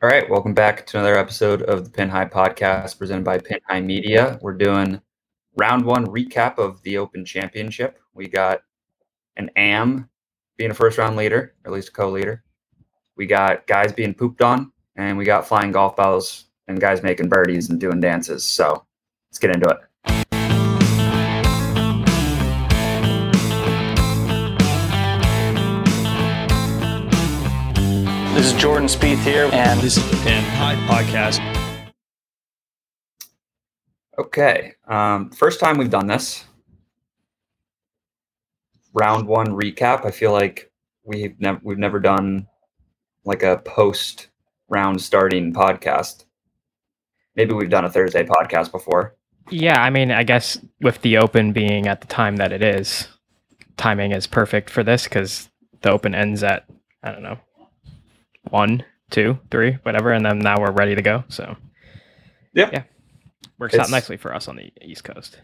[0.00, 3.58] All right, welcome back to another episode of the Pin High Podcast presented by Pin
[3.66, 4.38] High Media.
[4.40, 5.00] We're doing
[5.56, 7.98] round one recap of the Open Championship.
[8.14, 8.60] We got
[9.38, 10.08] an AM
[10.56, 12.44] being a first round leader, or at least a co leader.
[13.16, 17.28] We got guys being pooped on, and we got flying golf balls and guys making
[17.28, 18.44] birdies and doing dances.
[18.44, 18.86] So
[19.28, 19.78] let's get into it.
[28.38, 31.40] This is Jordan Spieth here, and This is the Pin High Podcast.
[34.16, 34.74] Okay.
[34.86, 36.44] Um, first time we've done this.
[38.94, 40.06] Round one recap.
[40.06, 40.70] I feel like
[41.02, 42.46] we've never we've never done
[43.24, 44.28] like a post
[44.68, 46.24] round starting podcast.
[47.34, 49.16] Maybe we've done a Thursday podcast before.
[49.50, 53.08] Yeah, I mean, I guess with the open being at the time that it is,
[53.76, 55.48] timing is perfect for this because
[55.80, 56.66] the open ends at
[57.02, 57.40] I don't know
[58.50, 61.24] one, two, three, whatever, and then now we're ready to go.
[61.28, 61.56] So
[62.54, 62.70] Yeah.
[62.72, 62.82] yeah,
[63.58, 65.40] works It's- out nicely for us on the East Coast.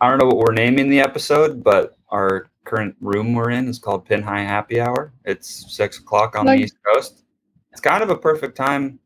[0.00, 3.78] I don't know what we're naming the episode, but our current room we're in is
[3.78, 5.12] called Pin High Happy Hour.
[5.24, 7.24] It's six o'clock on Like- the East Coast.
[7.70, 8.98] It's kind of a perfect time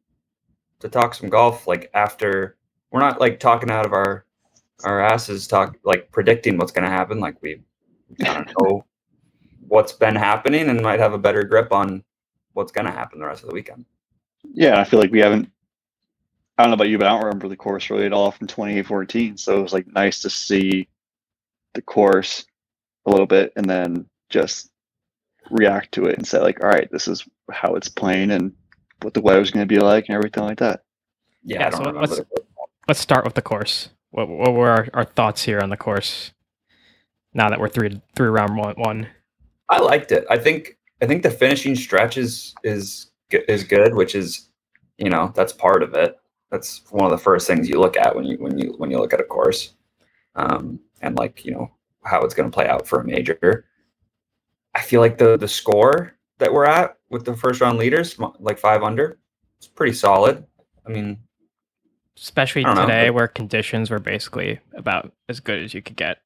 [0.81, 1.67] to talk some golf.
[1.67, 2.57] Like after
[2.91, 4.25] we're not like talking out of our
[4.85, 7.19] our asses, talk like predicting what's going to happen.
[7.19, 7.63] Like we
[8.21, 8.85] kind of know
[9.69, 12.05] what's been happening and might have a better grip on
[12.57, 13.85] what's going to happen the rest of the weekend.
[14.55, 15.51] Yeah, I feel like we haven't.
[16.59, 18.47] I don't know about you, but I don't remember the course really at all from
[18.47, 19.37] 2014.
[19.37, 20.89] So it was like nice to see
[21.75, 22.47] the course
[23.05, 24.71] a little bit and then just
[25.51, 28.53] react to it and say like, all right, this is how it's playing and
[29.03, 30.83] what the weather's going to be like and everything like that.
[31.45, 32.21] Yeah, Yeah, so let's-
[32.89, 33.89] Let's start with the course.
[34.11, 36.33] What, what were our, our thoughts here on the course?
[37.35, 39.09] Now that we're three three round one, one.
[39.69, 40.25] I liked it.
[40.31, 44.49] I think I think the finishing stretch is is is good, which is
[44.99, 46.19] you know that's part of it.
[46.51, 48.99] That's one of the first things you look at when you when you when you
[48.99, 49.75] look at a course,
[50.35, 51.71] um, and like you know
[52.05, 53.67] how it's going to play out for a major.
[54.75, 58.59] I feel like the the score that we're at with the first round leaders, like
[58.59, 59.19] five under,
[59.59, 60.45] it's pretty solid.
[60.87, 61.19] I mean,
[62.17, 65.97] especially I don't know, today where conditions were basically about as good as you could
[65.97, 66.19] get.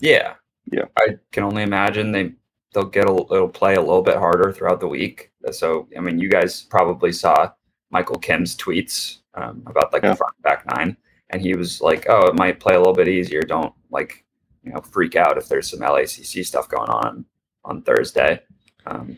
[0.00, 0.34] Yeah.
[0.70, 0.84] Yeah.
[0.96, 2.32] I can only imagine they
[2.74, 5.30] they'll get a it'll play a little bit harder throughout the week.
[5.52, 7.50] So I mean, you guys probably saw
[7.90, 10.10] Michael Kim's tweets um, about like Yeah.
[10.10, 10.96] the front back nine,
[11.30, 13.40] and he was like, "Oh, it might play a little bit easier.
[13.42, 14.24] Don't like
[14.62, 17.24] you know freak out if there's some LACC stuff going on
[17.64, 18.40] on Thursday."
[18.86, 19.16] Um,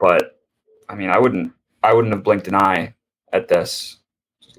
[0.00, 0.40] but
[0.88, 2.94] I mean, I wouldn't I wouldn't have blinked an eye
[3.32, 3.98] at this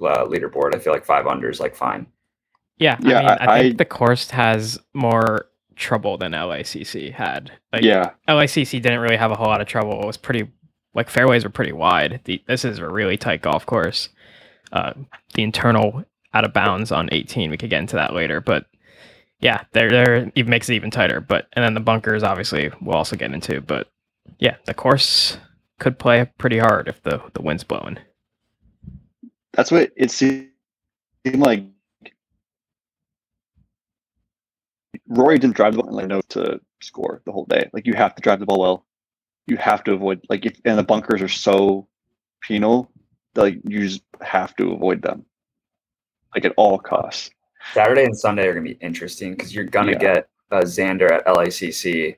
[0.02, 0.76] uh, leaderboard.
[0.76, 2.08] I feel like five under is like fine.
[2.78, 5.49] Yeah, Yeah, I mean, I, I- think the course has more
[5.80, 7.52] trouble than LACC had.
[7.74, 10.02] Like, yeah, LACC didn't really have a whole lot of trouble.
[10.02, 10.52] It was pretty,
[10.94, 12.22] like fairways were pretty wide.
[12.26, 14.10] The, this is a really tight golf course.
[14.72, 14.94] Uh,
[15.34, 16.04] the internal
[16.34, 18.68] out of bounds on 18, we could get into that later, but
[19.40, 21.22] yeah, there, there it makes it even tighter.
[21.22, 23.62] But and then the bunkers, obviously, we'll also get into.
[23.62, 23.90] But
[24.38, 25.38] yeah, the course
[25.80, 27.98] could play pretty hard if the the wind's blowing.
[29.54, 30.50] that's what it seemed
[31.26, 31.64] like.
[35.10, 37.70] Rory didn't drive the ball no to score the whole day.
[37.74, 38.86] Like you have to drive the ball well.
[39.48, 41.88] You have to avoid like if and the bunkers are so
[42.42, 42.92] penal
[43.34, 45.26] that like you just have to avoid them.
[46.36, 47.32] Like at all costs.
[47.74, 50.14] Saturday and Sunday are going to be interesting because you're going to Yeah.
[50.14, 52.18] get a Xander at LACC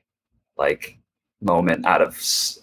[0.56, 0.98] like
[1.40, 2.14] moment out of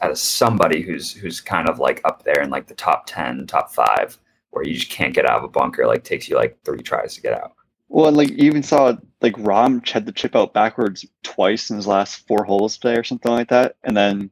[0.01, 3.47] out of somebody who's who's kind of like up there in like the top 10,
[3.47, 4.17] top 5
[4.51, 7.15] where you just can't get out of a bunker like takes you like 3 tries
[7.15, 7.53] to get out.
[7.89, 11.75] Well, and like you even saw like Rahm had to chip out backwards twice in
[11.75, 14.29] his last four holes today or something like that, and then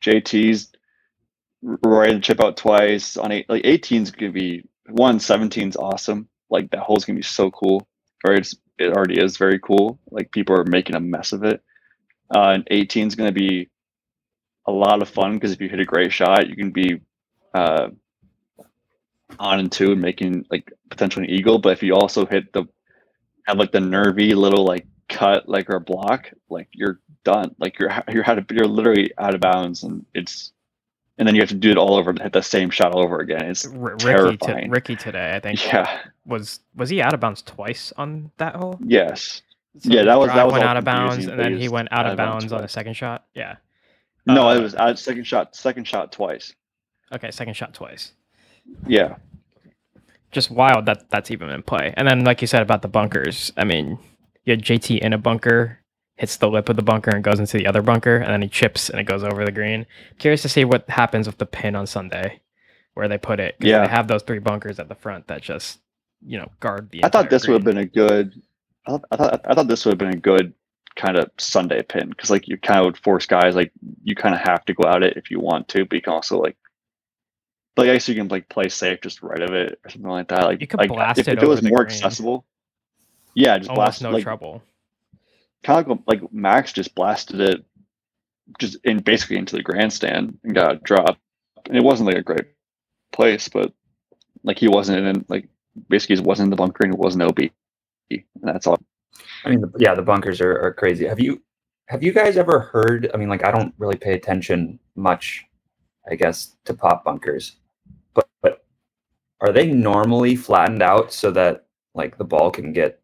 [0.00, 0.72] JT's
[1.62, 3.48] had to chip out twice on eight.
[3.48, 6.28] Like 18's gonna be one, 17's awesome.
[6.48, 7.86] Like that hole's gonna be so cool.
[8.24, 9.98] Or it's it already is very cool.
[10.10, 11.62] Like people are making a mess of it.
[12.34, 13.68] Uh, and 18's gonna be
[14.66, 17.00] a lot of fun because if you hit a great shot, you can be
[17.54, 17.88] uh,
[19.38, 21.58] on and two and making like potentially an eagle.
[21.58, 22.64] But if you also hit the
[23.46, 27.54] have like the nervy little like cut like or block, like you're done.
[27.58, 30.52] Like you're you're out of, you're literally out of bounds, and it's
[31.18, 33.00] and then you have to do it all over to hit the same shot all
[33.00, 33.46] over again.
[33.46, 34.06] It's R- Rickie, to,
[34.38, 34.70] terrifying.
[34.70, 38.78] Rickie today, I think yeah, was was he out of bounds twice on that hole?
[38.84, 39.42] yes,
[39.80, 42.00] So Yeah, that was- that was went out of bounds, and then he went out
[42.00, 43.26] out of of bounds bounds on the second shot.
[43.34, 43.56] Yeah.
[44.26, 46.54] no, Uh, it was out second shot, second shot twice.
[47.14, 48.12] Okay, second shot twice.
[48.86, 49.14] Yeah,
[50.32, 51.94] Just wild that that's even in play.
[51.96, 53.98] And then, like you said about the bunkers, I mean,
[54.44, 55.80] you had JT in a bunker,
[56.16, 58.48] hits the lip of the bunker and goes into the other bunker, and then he
[58.48, 59.86] chips and it goes over the green.
[60.18, 62.40] Curious to see what happens with the pin on Sunday.
[62.94, 63.56] where they put it.
[63.60, 63.82] Yeah.
[63.82, 65.80] they have those three bunkers at the front that just
[66.24, 67.04] you know guard the.
[67.04, 68.32] I thought this would have been a good.
[68.86, 70.54] I thought, I thought I thought this would have been a good
[70.96, 73.70] kind of Sunday pin because like you kind of would force guys like
[74.02, 76.12] you kind of have to go out it if you want to, but you can
[76.14, 76.56] also like.
[77.76, 80.28] Like I guess you can like play safe just right of it or something like
[80.28, 80.44] that.
[80.44, 81.88] Like You could like, blast if, it if it was more green.
[81.88, 82.46] accessible.
[83.34, 84.62] Yeah, just almost blast no like trouble.
[85.62, 87.64] kind of like, like Max just blasted it,
[88.58, 91.20] just in basically into the grandstand and got dropped.
[91.66, 92.46] And it wasn't like a great
[93.12, 93.72] place, but
[94.44, 95.48] like he wasn't in like
[95.88, 97.38] basically he wasn't in the bunker and it wasn't OB.
[98.10, 98.78] And that's all.
[99.44, 101.06] I mean, yeah, the bunkers are, are crazy.
[101.06, 101.42] Have you
[101.88, 103.10] have you guys ever heard?
[103.12, 105.44] I mean, like I don't really pay attention much,
[106.10, 107.65] I guess, to pot bunkers, but but
[109.40, 113.00] are they normally flattened out so that like the ball can get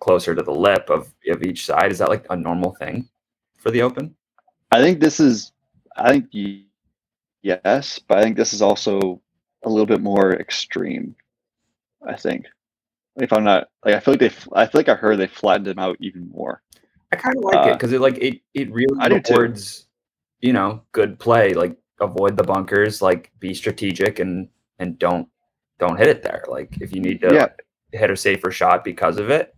[0.00, 1.92] closer to the lip of of each side?
[1.92, 3.08] Is that like a normal thing
[3.58, 4.14] for the open?
[4.72, 5.52] I think this is,
[5.96, 6.26] I think
[7.42, 9.22] yes, but I think this is also
[9.62, 11.14] a little bit more extreme.
[12.06, 12.46] I think,
[13.16, 15.66] if I'm not like, I feel like they, I feel like I heard they flattened
[15.66, 16.62] them out even more.
[17.12, 19.86] I kind of like it Uh, because it like it it really I rewards,
[20.40, 21.54] you know, good play.
[21.54, 24.48] Like avoid the bunkers, like be strategic and
[24.80, 25.28] and don't
[25.78, 26.44] don't hit it there.
[26.48, 27.48] Like if you need to Yeah.
[27.98, 29.54] hit a safer shot because of it,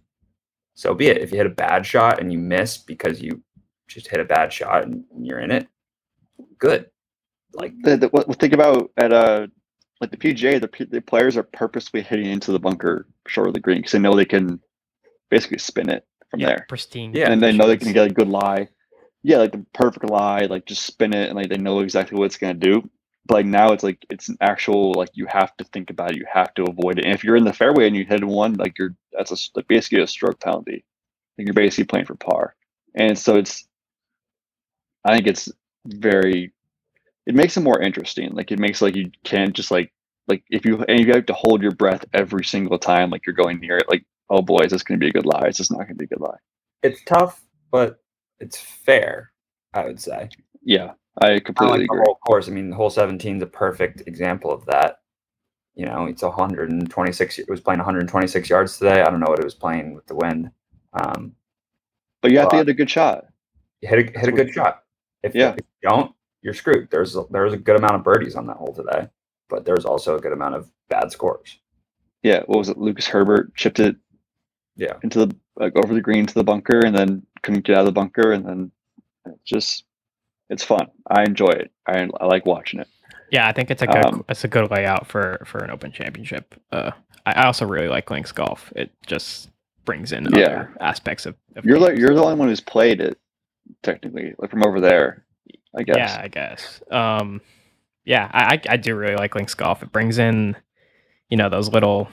[0.75, 1.19] so be it.
[1.19, 3.43] If you hit a bad shot and you miss because you
[3.89, 5.67] just hit a bad shot and you're in it,
[6.59, 6.87] good.
[7.53, 9.47] Like The, the, what, what think about at uh
[10.01, 13.61] like the PGA, the, the players are purposely hitting into the bunker short of the
[13.61, 14.61] green because they know they can
[15.31, 16.67] basically spin it from yeah, there.
[16.69, 17.13] pristine.
[17.15, 18.69] Yeah, and they know they can get a good lie.
[19.23, 22.27] Yeah, like the perfect lie, like just spin it and like they know exactly what
[22.27, 22.89] it's gonna do.
[23.27, 26.17] But like now it's like it's an actual like you have to think about it,
[26.17, 27.05] you have to avoid it.
[27.05, 29.69] And if you're in the fairway and you hit one, like you're that's a like
[29.69, 30.85] basically a stroke penalty.
[31.39, 32.55] Like you're basically playing for par.
[32.95, 33.67] And so it's
[35.05, 35.51] I think it's
[35.87, 36.53] very
[37.27, 38.33] it makes it more interesting.
[38.33, 39.93] Like it makes like you can't just like
[40.29, 43.35] like if you and you have to hold your breath every single time like you're
[43.35, 45.45] going near it, like, oh boy, is this gonna be a good lie?
[45.47, 46.39] It's just not gonna be a good lie.
[46.83, 48.01] it's tough, but
[48.41, 49.33] it's fair.
[49.75, 50.31] I would say.
[50.67, 50.93] Yeah,
[51.23, 52.03] I I completely like the agree.
[52.05, 52.49] whole course.
[52.49, 54.99] I mean, hole 17 is a perfect example of that.
[55.77, 57.39] You know, it's 126.
[57.39, 59.01] It was playing 126 yards today.
[59.03, 60.51] I don't know what it was playing with the wind.
[60.93, 61.37] Um,
[62.21, 63.27] But you have to hit a good shot.
[63.81, 64.83] you hit a, hit a good shot.
[65.23, 65.51] If, Yeah.
[65.51, 66.89] if you don't, you're screwed.
[66.91, 69.09] There's a, there's a good amount of birdies on that hole today,
[69.49, 71.59] but there's also a good amount of bad scores.
[72.23, 72.79] Yeah, what was it?
[72.79, 73.97] Lucas Herbert chipped it
[74.77, 74.95] Yeah.
[75.05, 77.87] into the like over the green to the bunker, and then couldn't get out of
[77.87, 78.73] the bunker, and then
[79.45, 79.85] just
[80.49, 80.89] it's fun.
[81.09, 81.71] I enjoy it.
[81.87, 82.89] I, I like watching it.
[83.31, 85.91] Yeah, I think it's a good Um, it's a good layout for for an open
[85.93, 86.55] championship.
[86.71, 86.93] Uh,
[87.25, 88.73] I, also really like Links Golf.
[88.77, 89.51] It just
[89.85, 90.45] brings in Yeah.
[90.47, 91.35] other aspects of.
[91.57, 93.19] of You're like you're the only one who's played it,
[93.83, 95.25] technically, like from over there.
[95.77, 95.97] I guess.
[95.97, 96.81] Yeah, I guess.
[96.91, 97.41] Um,
[98.05, 99.83] yeah, I, I I do really like Links Golf.
[99.83, 100.57] It brings in,
[101.29, 102.09] you know, those little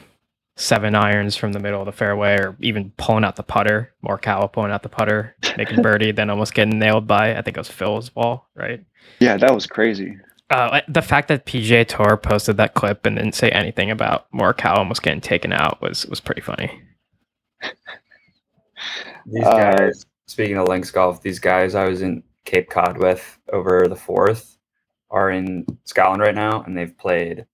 [0.55, 3.93] seven irons from the middle of the fairway, or even pulling out the putter.
[4.05, 7.59] Morikawa pulling out the putter, making birdie, then almost getting nailed by I think it
[7.59, 8.83] was Phil's ball, right?
[9.19, 10.17] Yeah, that was crazy.
[10.49, 14.77] Uh, the fact that PGA Tour posted that clip and didn't say anything about Morikawa
[14.77, 16.81] almost getting taken out was was pretty funny.
[19.25, 23.39] These Uh, guys, speaking of links golf, these guys I was in Cape Cod with
[23.51, 24.57] over the fourth
[25.09, 27.45] are in Scotland right now, and they've played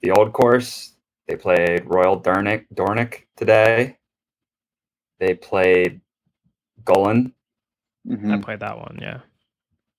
[0.00, 0.93] the old course.
[1.26, 3.96] They played Royal Dornoch, Dornoch today.
[5.18, 6.00] They played
[6.84, 7.32] Gullane.
[8.06, 8.38] Mhm.
[8.38, 9.20] I played that one, yeah.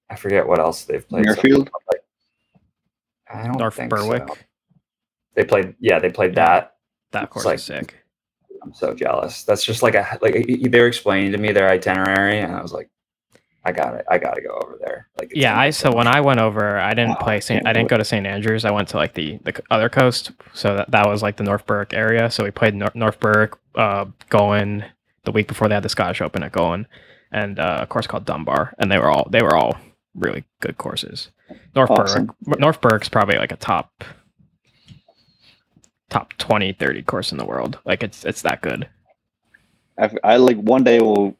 [0.09, 1.25] I forget what else they've played.
[1.25, 1.67] Muirfield?
[3.27, 4.37] I don't North think Berwick, so.
[5.33, 6.45] They played, yeah, they played Yeah.
[6.45, 6.71] that.
[7.11, 7.95] that It's course like- is sick.
[8.61, 9.43] I'm so jealous.
[9.43, 12.73] That's just like a like they were explaining to me their itinerary, and I was
[12.73, 12.89] like,
[13.67, 14.05] I got it.
[14.09, 15.07] I got to go over there.
[15.19, 17.65] Like, it's Yeah, I so when I went over, I didn't Oh, play I St.
[17.65, 18.25] I didn't go to St.
[18.25, 18.63] Andrews.
[18.63, 21.65] I went to like the the other coast, so that, that was like the North
[21.65, 22.29] Berwick area.
[22.29, 24.83] So we played Nor- North Berwick, uh, going
[25.23, 26.85] the week before they had the Scottish Open at Gullane,
[27.31, 29.75] and uh, a course called Dunbar, and they were all they were all
[30.13, 31.31] really good courses.
[31.75, 32.29] North Awesome.
[32.43, 34.03] Berwick, North Berwick's probably like a top
[36.09, 37.79] top 20, 30 course in the world.
[37.85, 38.87] Like it's it's that good.
[39.97, 41.35] I, I like one day we'll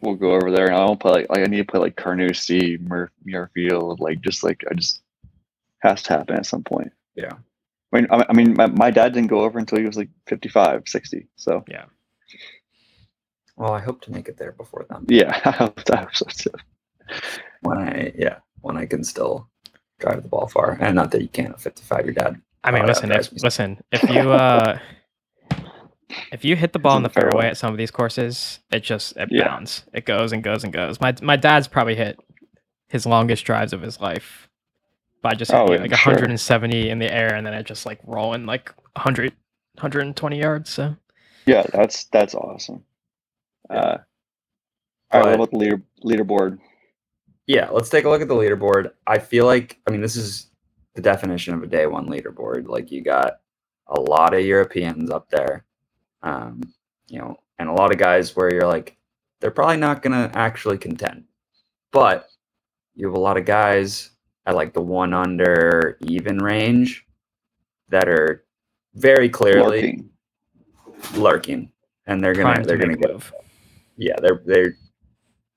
[0.00, 1.96] we'll go over there and I won't play like, like I need to play like
[1.96, 5.02] Carnoustie, Mur- Muirfield, like just like I just
[5.80, 6.92] has to happen at some point.
[7.14, 7.32] Yeah.
[7.92, 10.10] I mean, I, I mean, my, my dad didn't go over until he was like
[10.26, 11.26] 55, 60.
[11.36, 11.84] So yeah.
[13.56, 15.04] Well, I hope to make it there before then.
[15.08, 16.50] yeah, I hope, I hope so too.
[17.62, 19.48] When I yeah, when I can still
[19.98, 22.40] drive the ball far, and not that you can't at 55, your dad.
[22.62, 24.78] I mean, listen, if, me- listen, if you uh,
[26.32, 27.30] if you hit the ball in the Fairway.
[27.30, 29.44] fairway at some of these courses, it just it Yeah.
[29.48, 29.84] bounds.
[29.92, 31.00] It goes and goes and goes.
[31.00, 32.18] My my dad's probably hit
[32.88, 34.48] his longest drives of his life
[35.22, 36.12] by just Oh, yeah, like sure.
[36.14, 39.32] 170 in the air and then it just like rolling like 100
[39.74, 40.70] 120 yards.
[40.70, 40.96] So
[41.46, 42.84] Yeah, that's that's awesome.
[43.70, 43.76] Yeah.
[43.76, 43.98] Uh,
[45.10, 46.58] all right, But- what about the leader leaderboard?
[47.46, 48.90] Yeah, let's take a look at the leaderboard.
[49.06, 50.50] I feel like, I mean, this is
[50.94, 52.68] the definition of a day one leaderboard.
[52.68, 53.40] Like you got
[53.86, 55.64] a lot of Europeans up there,
[56.22, 56.60] um,
[57.08, 58.96] you know, and a lot of guys where you're like,
[59.40, 61.24] they're probably not going to actually contend.
[61.92, 62.28] But
[62.94, 64.10] you have a lot of guys
[64.46, 67.06] at like the one under even range
[67.88, 68.44] that are
[68.94, 70.10] very clearly Lurking.
[71.14, 71.72] lurking,
[72.06, 73.32] and they're gonna trying they're gonna make a get move.
[73.96, 74.76] yeah they're they're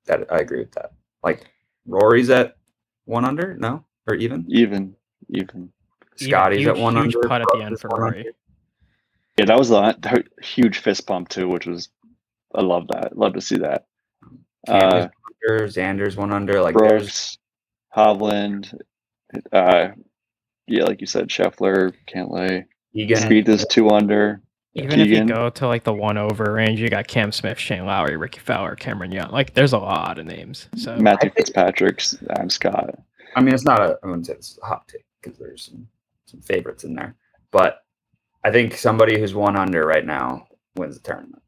[0.05, 0.91] that I agree with that.
[1.23, 1.49] Like
[1.85, 2.57] Rory's at
[3.05, 4.45] one under, no or even.
[4.49, 4.95] Even,
[5.29, 5.71] even.
[6.19, 7.27] Even Scotty's at huge- one huge under.
[7.27, 8.19] putt at the end for Rory.
[8.19, 8.31] under.
[9.37, 9.95] Yeah, that was a
[10.41, 11.89] huge fist pump too, which was
[12.53, 13.17] I love that.
[13.17, 13.85] Love to see that.
[14.67, 15.09] Cantlay's Uh,
[15.49, 16.61] under, Xander's one under.
[16.61, 17.37] Like there's Brooks,
[17.95, 18.77] Hovland,
[19.51, 19.89] uh,
[20.67, 23.17] yeah, like you said, Scheffler, Cantlay, Egan.
[23.17, 24.41] Spieth is two under.
[24.73, 25.27] Even if Keegan.
[25.27, 28.39] you go to like the one over range, you got Cam Smith, Shane Lowry, Rickie
[28.39, 29.29] Fowler, Cameron Young.
[29.29, 30.69] Like there's a lot of names.
[30.77, 31.57] So Matthew think-
[32.37, 32.95] I'm Scott.
[33.35, 33.97] I mean, it's not a.
[34.03, 35.87] I wouldn't say it's a hot take because there's some
[36.25, 37.15] some favorites in there,
[37.51, 37.79] but
[38.43, 41.41] I think somebody who's one under right now wins the tournament.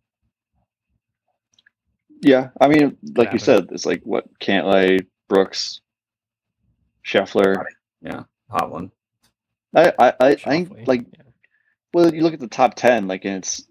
[2.22, 5.82] Yeah, I mean, like you said, it's like what Cantlay, Brooks,
[7.06, 7.56] Scheffler.
[8.02, 8.92] Yeah, Hovland.
[9.76, 11.24] I, I, I think like yeah.
[11.94, 13.68] well, you look at the top ten, like and it's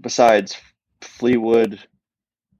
[0.00, 0.56] besides
[1.02, 1.80] Fleetwood,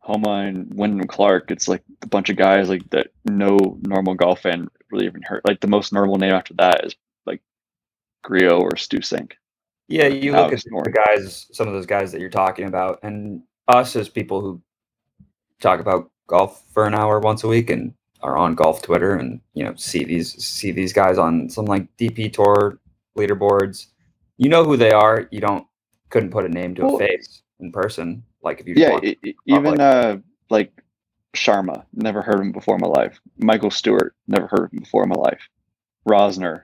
[0.01, 4.41] Homa, and Wyndham Clark, it's like a bunch of guys like that no normal golf
[4.41, 5.43] fan really even heard.
[5.47, 7.41] Like the most normal name after that is like
[8.23, 9.33] Grillo or Stu Cink.
[9.89, 13.43] Yeah, you look at the guys, some of those guys that you're talking about, and
[13.69, 14.61] us as people who
[15.61, 19.41] talk about golf for an hour once a week and are on golf Twitter and
[19.55, 22.81] you know see these see these guys on some like DP Tour
[23.17, 23.87] leaderboards.
[24.39, 25.29] You know who they are.
[25.31, 25.67] You don't
[26.11, 28.23] couldn't put a name to Well- a face in person.
[28.43, 29.01] Like if you Yeah,
[29.47, 30.19] even uh
[30.51, 30.73] like
[31.35, 33.21] Sharma, never heard of him before in my life.
[33.39, 35.49] Michael Stewart, never heard of him before in my life.
[36.09, 36.63] Rozner,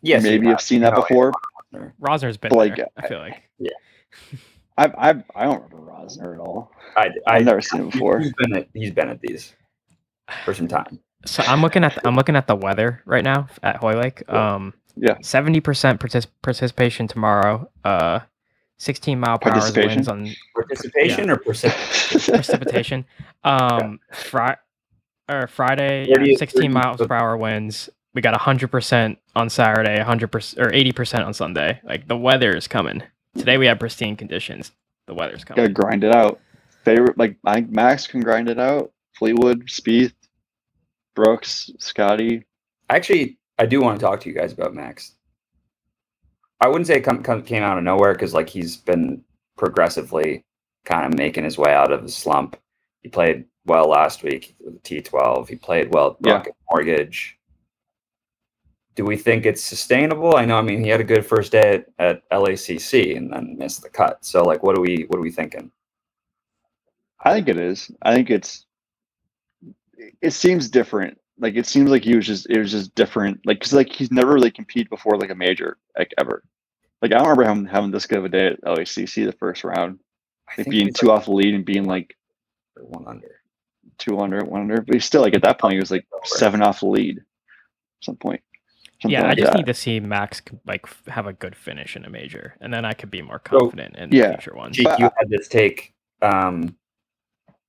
[0.00, 1.32] yes, maybe have, I've seen that before.
[1.74, 1.92] Rozner.
[2.00, 2.88] Rozner's been But, like, there.
[2.96, 3.42] I feel like
[4.76, 6.72] I I I don't remember Rosner at all.
[6.96, 8.18] I, I, I've never seen him before.
[8.20, 9.52] He's been at, he's been at these
[10.44, 10.98] for some time.
[11.26, 11.42] so.
[11.44, 14.28] I'm looking at the, I'm looking at the weather right now at Hoylake.
[14.32, 15.16] Um, Yeah.
[15.22, 17.68] seventy percent partic- participation tomorrow.
[17.84, 18.20] Uh,
[18.78, 22.32] sixteen mile per hour winds on Participation or precipitation?
[22.34, 23.04] precipitation.
[23.44, 24.56] Um, Fri-
[25.28, 27.90] or Friday, yeah, you- 16 where do you miles per hour winds.
[28.14, 31.80] We got 100% on Saturday, 100% or 80% on Sunday.
[31.84, 33.02] Like the weather is coming.
[33.36, 34.70] Today we have pristine conditions.
[35.06, 35.56] The weather's coming.
[35.64, 35.74] Gotta coming.
[35.74, 36.40] grind it out.
[36.84, 38.92] Favorite like I think Max can grind it out.
[39.18, 40.14] Fleetwood, Spieth,
[41.14, 42.44] Brooks, Scotty.
[42.90, 45.14] Actually, I do want to talk to you guys about Max.
[46.60, 49.22] I wouldn't say it come, come, came out of nowhere because like he's been
[49.56, 50.44] progressively
[50.84, 52.56] kind of making his way out of the slump.
[53.02, 55.48] He played well last week with T12.
[55.48, 56.32] He played well at Yeah.
[56.34, 57.38] Rocket Mortgage.
[58.94, 60.36] Do we think it's sustainable?
[60.36, 60.56] I know.
[60.56, 63.90] I mean, he had a good first day at, at LACC and then missed the
[63.90, 64.24] cut.
[64.24, 65.70] So, like, what are we what are we thinking?
[67.24, 67.90] I think it is.
[68.02, 68.66] I think it's.
[70.20, 71.18] It seems different.
[71.38, 72.48] Like it seems like he was just.
[72.48, 73.40] It was just different.
[73.44, 76.44] Like because like he's never really competed before like a major like ever.
[77.02, 79.64] Like I don't remember him having this good of a day at LACC the first
[79.64, 79.98] round,
[80.48, 82.16] I like being two like off the lead and being like
[82.76, 83.40] one under.
[83.98, 84.80] two under, one under.
[84.80, 87.18] But he's still like at that point he was like seven off the lead.
[87.18, 87.24] At
[88.04, 88.42] some point.
[89.04, 89.58] Something Yeah, I just that.
[89.58, 92.94] need to see Max like have a good finish in a major, and then I
[92.94, 94.30] could be more So- confident in Yeah.
[94.30, 94.76] future ones.
[94.76, 95.92] Jake, But you had this take,
[96.22, 96.74] um,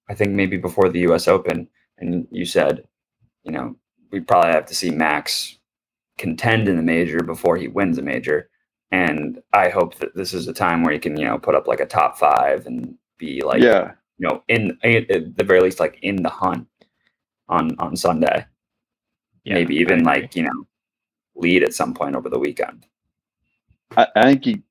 [0.07, 1.27] I think maybe before the U.S.
[1.27, 2.87] Open, and you said,
[3.43, 3.75] you know,
[4.11, 5.59] we probably have to see Max
[6.17, 8.49] contend in the major before he wins a major.
[8.91, 11.67] And I hope that this is a time where he can, you know, put up
[11.67, 13.91] like a top five and be like, yeah.
[14.19, 16.65] you know, in at the very least, like in the hunt
[17.49, 18.45] on on Sunday.
[19.43, 20.65] Yeah, maybe even like you know,
[21.35, 22.85] lead at some point over the weekend.
[23.95, 24.61] I, I think he,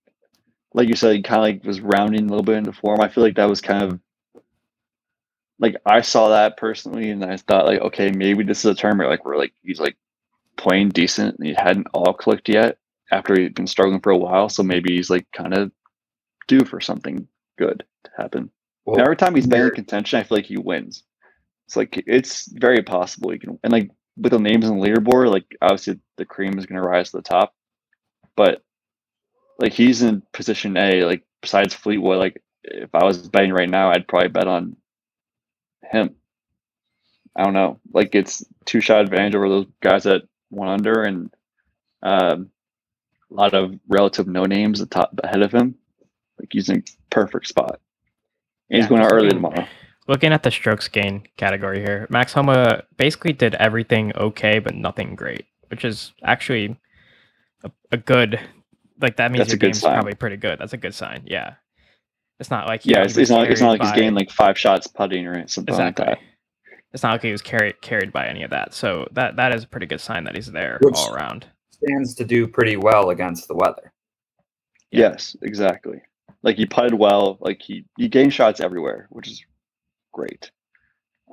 [0.73, 3.01] like you said, he kind of like was rounding a little bit into form.
[3.01, 4.01] I feel like that was kind of
[5.59, 9.11] like I saw that personally, and I thought like, okay, maybe this is a tournament
[9.11, 9.97] like where like he's like
[10.57, 12.79] playing decent, and he hadn't all clicked yet
[13.11, 14.49] after he'd been struggling for a while.
[14.49, 15.71] So maybe he's like kind of
[16.49, 18.51] due for something good to happen.
[18.85, 21.05] Well, every time he's been in contention, I feel like he wins.
[21.67, 25.31] It's like it's very possible he can, and like with the names on the leaderboard,
[25.31, 27.55] like obviously the cream is going to rise to the top,
[28.37, 28.63] but
[29.59, 31.05] like he's in position A.
[31.05, 34.77] Like besides Fleetwood, like if I was betting right now, I'd probably bet on
[35.83, 36.15] him.
[37.37, 41.35] I don't know, like it's two shot advantage over those guys that one under, and
[42.03, 42.51] um,
[43.31, 45.75] a lot of relative no names at top ahead of him.
[46.39, 47.81] Like he's in perfect spot.
[48.71, 49.67] And he's going out early tomorrow.
[50.07, 55.15] Looking at the strokes gain category here, Max Homa basically did everything okay, but nothing
[55.15, 56.77] great, which is actually
[57.65, 58.39] a, a good.
[59.01, 59.95] Like that means That's a your good game's sign.
[59.95, 60.59] probably pretty good.
[60.59, 61.23] That's a good sign.
[61.27, 61.55] Yeah,
[62.39, 63.51] it's not like he- Yeah, it's, it's not.
[63.51, 66.05] It's not like carried he's gained like five shots putting or something exactly.
[66.07, 66.25] like that.
[66.93, 68.75] It's not like he was carried carried by any of that.
[68.75, 71.47] So that that is a pretty good sign that he's there Which- all around.
[71.73, 73.93] Stands to do pretty well against the weather.
[74.91, 75.09] Yeah.
[75.11, 76.01] Yes, exactly.
[76.43, 77.39] Like he putted well.
[77.41, 79.43] Like he he gained shots everywhere, which is
[80.15, 80.51] great.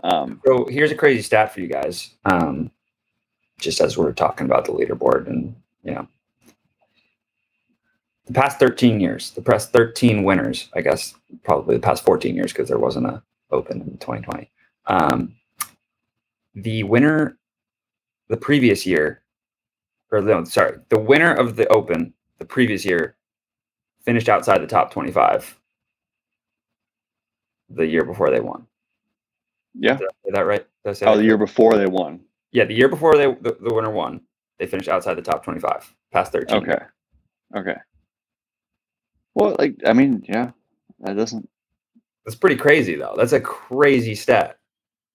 [0.04, 2.16] Um, So here's a crazy stat for you guys.
[2.26, 2.72] Um,
[3.60, 6.08] just as we're talking about the leaderboard, and you know,
[8.26, 12.52] the past 13 years, the past 13 winners, I guess, probably the past 14 years
[12.52, 14.50] because there wasn't a Open in 2020.
[14.88, 15.36] Um,
[16.56, 17.38] the winner,
[18.30, 19.22] the previous year,
[20.10, 23.16] or no, sorry, the winner of the Open the previous year
[24.04, 25.60] finished outside the top 25
[27.70, 28.66] the year before they won.
[29.74, 29.98] Yeah.
[29.98, 30.66] Did I say that right?
[30.84, 32.22] Did I say Oh, that the year before they won.
[32.52, 34.22] yeah, the year before they the, the winner won,
[34.60, 36.58] they finished outside the top twenty-five, past thirteen.
[36.58, 36.78] Okay.
[37.56, 37.76] Okay.
[39.36, 40.52] Well, like I mean, yeah,
[41.02, 41.48] that doesn't.
[42.26, 43.14] that's pretty crazy though.
[43.18, 44.58] That's a crazy stat.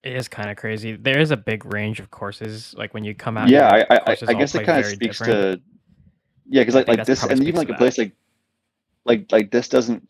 [0.03, 0.97] It is kind of crazy.
[0.97, 2.75] There is a big range of courses.
[2.79, 5.59] Like when you come out, Yeah, I, I, I guess it kind of speaks different.
[5.59, 5.63] to.
[6.49, 8.13] Yeah, because like like this, and even like a place like,
[9.05, 10.09] like like this doesn't.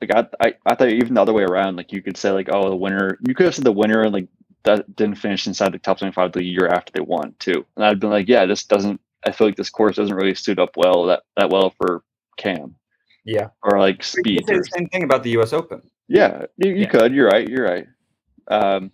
[0.00, 1.76] Like I, I, I thought even the other way around.
[1.76, 3.18] Like you could say like, oh, the winner.
[3.26, 4.28] You could have said the winner and like
[4.64, 7.64] that didn't finish inside the top twenty-five the year after they won too.
[7.76, 9.00] And I'd been like, yeah, this doesn't.
[9.26, 12.02] I feel like this course doesn't really suit up well that that well for
[12.36, 12.76] Cam
[13.24, 14.36] Yeah, or like you Spieth.
[14.38, 15.52] could say Or, the same thing about the U.S.
[15.52, 16.88] Open yeah, you, you Yeah.
[16.88, 17.12] could.
[17.12, 17.48] You're right.
[17.48, 17.86] You're right.
[18.48, 18.92] Um,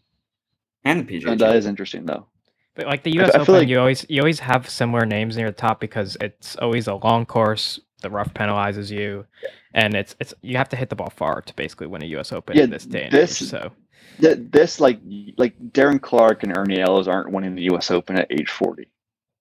[0.84, 1.32] and the PGA.
[1.32, 2.26] and that is interesting though.
[2.75, 3.30] But like the I- U.S.
[3.30, 6.16] I feel Open, like- you always you always have similar names near the top because
[6.20, 7.78] it's always a long course.
[8.04, 9.25] The rough penalizes you,
[9.73, 12.33] and it's it's you have to hit the ball far to basically win a U.S.
[12.33, 13.48] Open Yeah, in this day and this- age.
[13.48, 13.72] So
[14.20, 15.00] Th- this like
[15.38, 17.90] like Darren Clarke and Ernie Els aren't winning the U.S.
[17.90, 18.90] Open at age forty.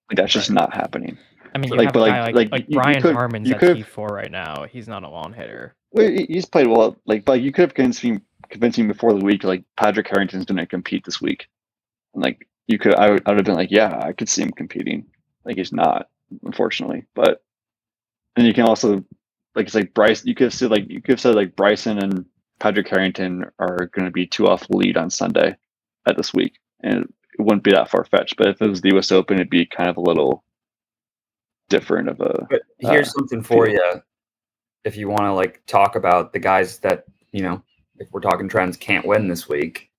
[0.10, 1.18] Like that's just not happening.
[1.54, 3.82] I mean, like, but, like- like like, like, you- you Brian could- Harman's at T
[3.84, 4.64] four right now.
[4.72, 5.76] He's not a long hitter.
[5.92, 6.96] Well, he's played well.
[7.06, 9.44] Like, but you could have convinced me, convinced me before the week.
[9.44, 11.48] Like Patrick Harrington's going to compete this week.
[12.14, 14.42] And like you could, I would, I would have been like, yeah, I could see
[14.42, 15.06] him competing.
[15.46, 16.08] Like he's not,
[16.44, 17.04] unfortunately.
[17.14, 17.44] But
[18.36, 19.04] and you can also
[19.56, 20.26] like it's like Bryce.
[20.26, 22.26] You could have said like you could have said like Bryson and
[22.60, 25.56] Patrick Harrington are going to be two off the lead on Sunday
[26.08, 27.04] at this week, and
[27.38, 28.38] it wouldn't be that far fetched.
[28.38, 29.12] But if it was the U.S.
[29.12, 30.44] Open, it'd be kind of a little
[31.70, 34.02] different of a But here's uh, something for you.
[34.84, 37.62] If you want to like talk about the guys that you know,
[37.98, 39.90] if we're talking trends, can't win this week.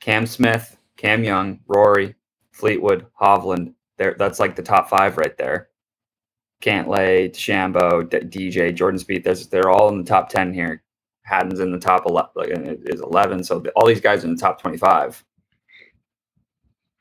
[0.00, 2.14] Cam Smith, Cam Young, Rory,
[2.50, 3.74] Fleetwood, Hovland.
[3.98, 5.68] There, that's like the top five right there.
[6.62, 9.24] Cantlay, DeChambeau, D- DJ, Jordan Spieth.
[9.24, 10.82] There's, they're all in the top ten here.
[11.24, 12.30] Hatton's in the top eleven.
[12.34, 13.44] Like, and it is eleven.
[13.44, 15.22] So the- all these guys are in the top twenty-five.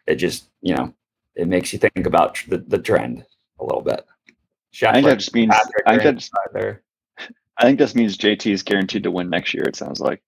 [0.07, 0.93] It just, you know,
[1.35, 3.23] it makes you think about tr- the, the trend
[3.59, 4.05] a little bit.
[4.83, 6.79] I think that just means Patrick I think that just, inside.
[7.57, 9.63] I think this means JT is guaranteed to win next year.
[9.65, 10.23] It sounds like.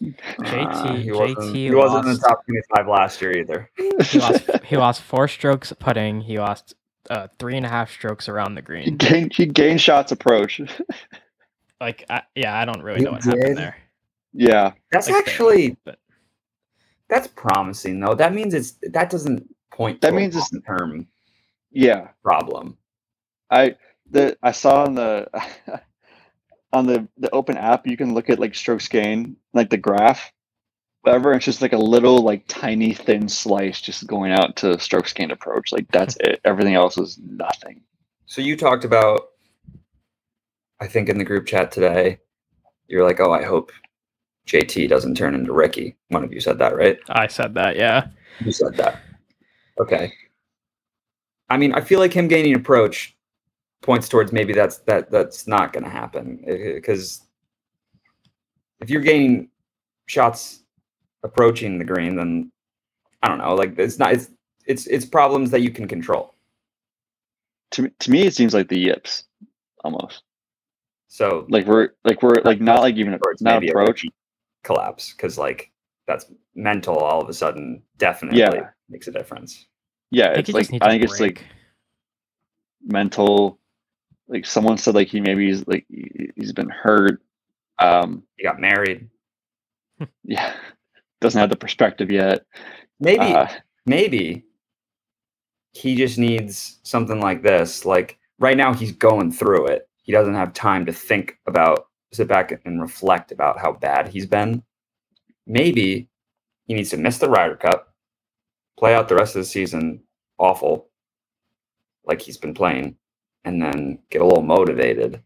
[0.00, 3.70] JT Uh, he wasn't, JT he wasn't in the top 25 last year either.
[3.76, 6.20] He lost he lost four strokes putting.
[6.20, 6.74] He lost
[7.10, 8.96] uh, three and a half strokes around the he green.
[8.96, 10.60] gained he gained shots approach.
[11.80, 13.30] Like I, yeah, I don't really He know what did?
[13.36, 13.76] happened there.
[14.32, 15.98] yeah, That's Like, actually but
[17.08, 18.14] that's promising though.
[18.14, 21.06] That means it's that doesn't point That to means a it's- long-term
[21.72, 22.08] yeah.
[22.22, 22.78] problem.
[23.50, 23.76] I
[24.10, 25.28] the I saw on the
[26.72, 30.32] on the the open app you can look at like strokes gain like the graph.
[31.04, 35.12] Whatever, it's just like a little like tiny thin slice just going out to stroke
[35.12, 35.70] gained approach.
[35.70, 36.40] Like that's it.
[36.46, 37.82] Everything else is nothing.
[38.24, 39.20] So you talked about
[40.80, 42.20] I think in the group chat today,
[42.88, 43.70] you're like, "Oh, I hope
[44.46, 46.98] JT doesn't turn into Rickie." One of you said that, right?
[47.10, 47.76] I said that.
[47.76, 48.08] Yeah,
[48.40, 49.02] You said that.
[49.78, 50.10] Okay.
[51.50, 53.14] I mean, I feel like him gaining approach
[53.82, 57.20] points towards maybe that's that that's not going to happen eh, because
[58.80, 59.50] if you're gaining
[60.06, 60.63] shots
[61.24, 62.52] approaching the green, then
[63.22, 63.54] I don't know.
[63.54, 64.30] Like it's not it's
[64.66, 66.34] it's it's problems that you can control.
[67.72, 69.24] To me- to me, it seems like the yips
[69.82, 70.22] almost
[71.08, 74.04] So like we're like we're like not like even towards not maybe a approach.
[74.62, 75.72] collapse because like
[76.06, 76.96] that's mental.
[76.96, 78.70] All of a sudden, definitely Yeah.
[78.88, 79.66] makes a difference.
[80.10, 81.44] Yeah, I think it's like just needs I a think it's like
[82.82, 83.58] mental.
[84.28, 87.20] Like someone said, like he maybe he's like he- he's been hurt.
[87.78, 89.08] Um, You got married.
[90.24, 90.54] yeah,
[91.20, 92.44] doesn't have the perspective yet.
[93.00, 93.48] Maybe Uh,
[93.86, 94.44] maybe
[95.72, 97.84] he just needs something like this.
[97.84, 99.88] Like right now, he's going through it.
[100.02, 104.26] He doesn't have time to think about, sit back and reflect about how bad he's
[104.26, 104.62] been.
[105.46, 106.08] Maybe
[106.66, 107.94] he needs to miss the Ryder Cup,
[108.78, 110.02] play out the rest of the season
[110.38, 110.88] awful,
[112.04, 112.96] like he's been playing,
[113.44, 115.22] and then get a little motivated.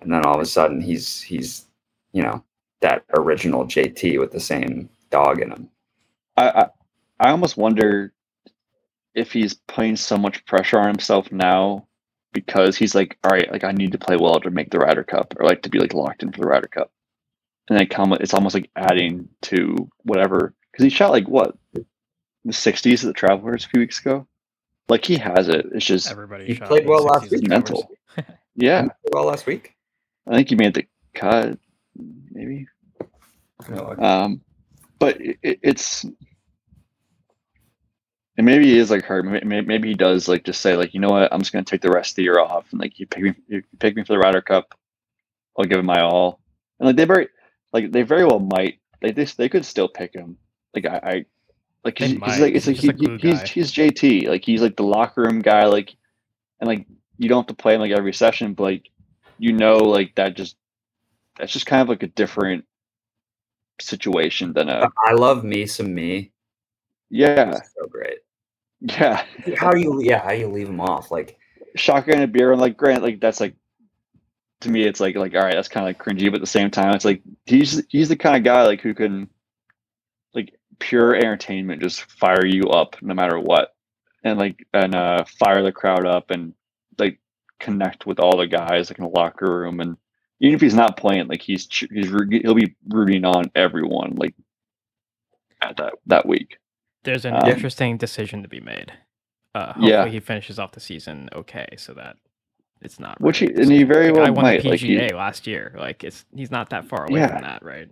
[0.00, 1.66] And then all of a sudden, he's he's
[2.12, 2.44] you know
[2.82, 5.68] that original JT with the same dog in him.
[6.36, 6.66] I, I
[7.20, 8.12] I almost wonder
[9.14, 11.86] if he's putting so much pressure on himself now
[12.32, 15.04] because he's like, all right, like I need to play well to make the Ryder
[15.04, 16.90] Cup or like to be like locked in for the Ryder Cup.
[17.68, 21.84] And then come, it's almost like adding to whatever because he shot like what the
[22.52, 24.26] 60s at the Travelers a few weeks ago.
[24.88, 25.66] Like he has it.
[25.72, 27.40] It's just Everybody He shot played well last week.
[27.42, 27.90] and mental.
[28.16, 28.30] covers.
[28.56, 28.88] yeah.
[29.12, 29.76] Well, last week.
[30.26, 31.58] I think he made the cut,
[31.96, 32.66] maybe.
[33.68, 34.40] No, Um,
[34.98, 36.04] but it, it- it's
[38.38, 39.24] and maybe he is like hurt.
[39.26, 41.82] Maybe, maybe he does like just say like, you know what, I'm just gonna take
[41.82, 44.14] the rest of the year off and like you pick me, you pick me for
[44.14, 44.74] the Ryder Cup.
[45.58, 46.40] I'll give it my all.
[46.80, 47.28] And like they very,
[47.72, 48.78] like they very well might.
[49.00, 50.38] They this they could still pick him.
[50.74, 51.24] Like I, I
[51.84, 53.46] like They he's, he's like it's like He's he, just he- he's guy.
[53.48, 54.28] he's JT.
[54.28, 55.66] Like he's like the locker room guy.
[55.66, 55.94] Like
[56.60, 56.86] and like
[57.18, 58.88] you don't have to play him like every session, but like
[59.38, 60.56] you know like that just
[61.38, 62.64] that's just kind of like a different
[63.80, 66.32] situation than a I love me some me.
[67.10, 68.18] yeah so great.
[68.80, 69.24] yeah
[69.58, 71.10] How you yeah, how you leave him off?
[71.10, 71.38] Like
[71.76, 73.54] shotgun and a beer and like grant like that's like
[74.60, 76.46] to me it's like like all right that's kind of like cringy but at the
[76.46, 79.28] same time it's like he's he's the kind of guy like who can
[80.34, 83.74] like pure entertainment just fire you up no matter what
[84.22, 86.52] and like and uh fire the crowd up and
[86.98, 87.18] like
[87.58, 89.96] connect with all the guys like in the locker room and
[90.42, 94.34] even if he's not playing like he's he's he'll be rooting on everyone like
[95.62, 96.58] at that that week
[97.04, 98.92] There's an Um, interesting decision to be made.
[99.54, 100.06] Uh, hopefully Yeah.
[100.08, 102.16] he finishes off the season okay, so that
[102.80, 103.20] it's not.
[103.20, 105.74] Which he- and he very guy well won might, the like, he- PGA last year.
[105.78, 107.28] Like it's he's not that far away Yeah.
[107.28, 107.88] from that, right?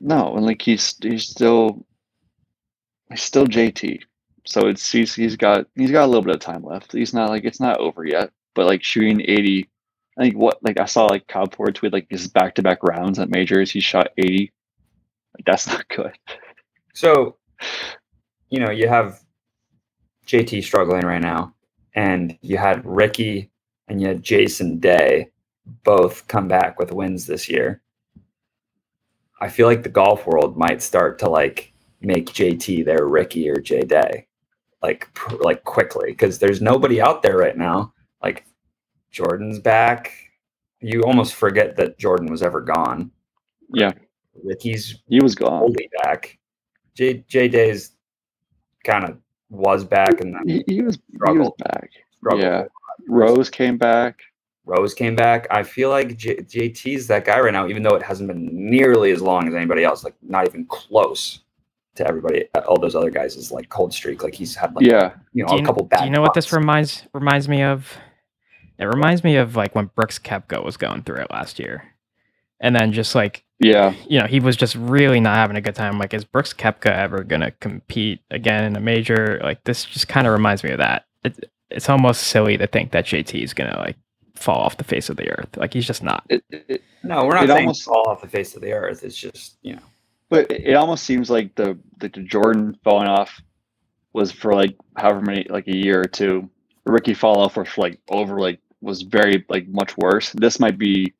[0.00, 1.86] No, and like he's he's still
[3.10, 4.00] he's still JT.
[4.46, 6.92] So it's he's he's got he's got a little bit of time left.
[6.92, 8.30] He's not like it's not over yet.
[8.54, 9.68] But like shooting eighty,
[10.18, 12.82] I think what like I saw like Cobb Ford tweet like his back to back
[12.82, 14.52] rounds at majors, he shot eighty.
[15.36, 16.12] Like that's not good.
[16.94, 17.36] so
[18.50, 19.20] you know, you have
[20.26, 21.54] JT struggling right now,
[21.94, 23.50] and you had Rickie
[23.88, 25.30] and you had Jason Day
[25.84, 27.82] both come back with wins this year.
[29.40, 33.56] I feel like the golf world might start to like make JT their Rickie or
[33.60, 34.26] J Day,
[34.82, 35.08] like
[35.40, 37.92] like quickly because there's nobody out there right now.
[38.22, 38.44] Like
[39.12, 40.12] Jordan's back.
[40.80, 43.10] You almost forget that Jordan was ever gone.
[43.72, 43.92] Yeah,
[44.42, 45.60] Rickie's he was gone.
[45.60, 46.38] fully back.
[46.94, 47.92] J J Days
[48.84, 49.18] kind of
[49.50, 51.56] was back and then He, he was he was Struggled.
[51.58, 51.90] back.
[52.18, 52.42] struggled.
[52.42, 52.64] Yeah.
[53.06, 54.20] Rose came back.
[54.64, 55.46] Rose came back.
[55.50, 59.10] I feel like J- JT's that guy right now, even though it hasn't been nearly
[59.10, 61.40] as long as anybody else, like not even close
[61.96, 64.22] to everybody, all those other guys' is like cold streak.
[64.22, 65.12] Like he's had like yeah.
[65.32, 65.98] you know do a you, couple bad.
[66.00, 67.92] do you know what this reminds reminds me of?
[68.82, 71.84] It reminds me of like when Brooks Koepka was going through it last year,
[72.60, 73.94] and then just like Yeah.
[74.08, 75.98] you know he was just really not having a good time.
[75.98, 79.40] Like, is Brooks Koepka ever gonna compete again in a major?
[79.42, 81.06] Like, this just kind of reminds me of that.
[81.24, 83.96] It, it's almost silly to think that JT is gonna like
[84.34, 85.56] fall off the face of the earth.
[85.56, 86.24] Like, he's just not.
[86.28, 89.02] It, it, No, we're not It saying almost- fall off the face of the earth.
[89.04, 89.82] It's just you know
[90.28, 93.40] But it it almost seems like the the, the Jordan falling off
[94.12, 96.48] was for like however many like a year or two.
[96.84, 100.32] Rickie fall off was for like over like was very like much worse.
[100.32, 101.14] This might be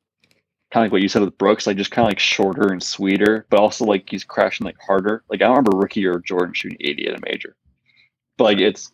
[0.71, 2.81] kind of like what you said with Brooks, like just kind of like shorter and
[2.81, 5.23] sweeter, but also like he's crashing like harder.
[5.29, 7.55] Like I don't remember Rickie or Jordan shooting 80 at a major,
[8.37, 8.91] but like it's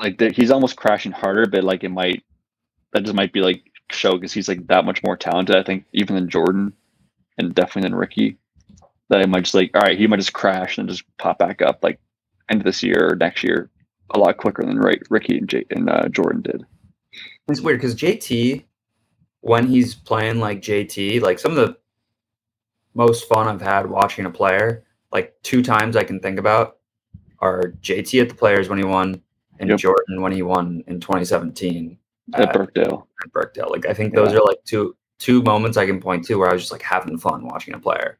[0.00, 2.24] like that he's almost crashing harder, but like it might
[2.92, 5.56] that just might be like show because he's like that much more talented.
[5.56, 6.72] I think even than Jordan
[7.38, 8.38] and definitely than Rickie
[9.08, 11.62] that I might just like, all right, he might just crash and just pop back
[11.62, 12.00] up like
[12.50, 13.70] end of this year or next year
[14.10, 16.66] a lot quicker than right Rickie and, J- and uh, Jordan did.
[17.48, 18.64] It's weird because JT
[19.40, 21.76] when he's playing like JT, like some of the
[22.94, 26.78] most fun I've had watching a player, like two times I can think about,
[27.38, 29.22] are JT at the Players when he won,
[29.60, 29.78] and Yep.
[29.78, 31.96] Jordan when he won in 2017
[32.34, 33.06] At at, Birkdale.
[33.22, 33.68] at Birkdale.
[33.70, 34.38] Like I think those Yeah.
[34.38, 37.16] are like two two moments I can point to where I was just like having
[37.16, 38.18] fun watching a player.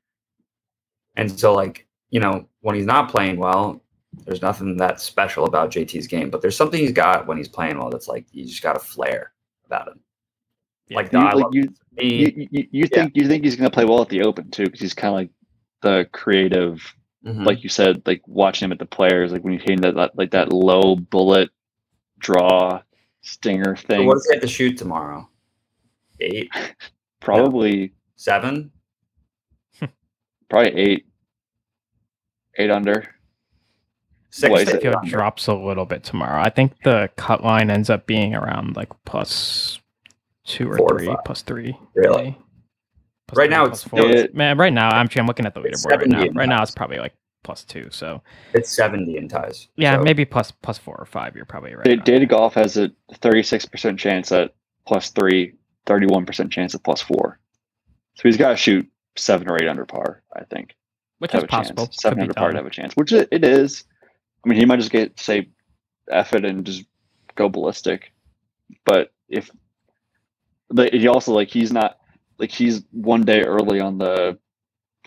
[1.16, 3.82] And so like, you know, when he's not playing well,
[4.24, 7.78] there's nothing that special about JT's game, but there's something he's got when he's playing
[7.78, 9.32] well that's like you just got a flair
[9.66, 10.00] about him.
[10.90, 11.62] Like, You, I like you,
[11.96, 12.14] me.
[12.36, 14.80] you, you, you think you think he's gonna play well at the Open too because
[14.80, 15.30] he's kind of like
[15.82, 16.80] the creative
[17.24, 17.44] Mhm.
[17.44, 20.16] like you said, like watching him at the players, like when you hitting that, that
[20.16, 21.50] like that low bullet
[22.18, 22.80] draw
[23.22, 25.28] stinger So thing, what does he have to shoot tomorrow?
[26.20, 26.48] Eight,
[27.20, 28.70] probably seven.
[30.48, 31.06] probably eight,
[32.58, 33.15] eight under.
[34.36, 34.50] Six.
[34.50, 34.76] What is to it?
[34.78, 35.10] eight Tokyo under.
[35.10, 36.40] drops a little bit tomorrow.
[36.42, 39.80] I think the cut line ends up being around like plus
[40.44, 41.18] two or Four three, five.
[41.24, 41.76] plus three.
[41.94, 42.38] Really?
[43.28, 44.00] Plus Right three, now it's- four.
[44.06, 44.58] it- man.
[44.58, 46.26] Right now, I'm I'm looking at the It's leaderboard right now.
[46.34, 47.88] Right now, it's probably like plus two.
[47.90, 48.22] So
[48.52, 49.68] It's seventy in ties.
[49.76, 51.34] yeah, So- maybe plus plus four or five.
[51.34, 51.84] You're probably right.
[51.84, 52.26] Da- Data.
[52.26, 54.52] Golf has a 36% chance at
[54.86, 55.54] plus three,
[55.86, 57.38] 31% chance at plus four.
[58.16, 60.74] So he's got to shoot seven or eight under par, I think.
[61.18, 61.86] which to is a possible.
[61.86, 61.96] chance.
[62.02, 63.84] Seven Could under par to have a chance, which it, it is.
[64.46, 65.48] I mean, he might just get say
[66.08, 66.84] F it and just
[67.34, 68.12] go ballistic.
[68.84, 69.50] But if
[70.68, 71.98] but he also like he's not
[72.38, 74.38] like he's one day early on the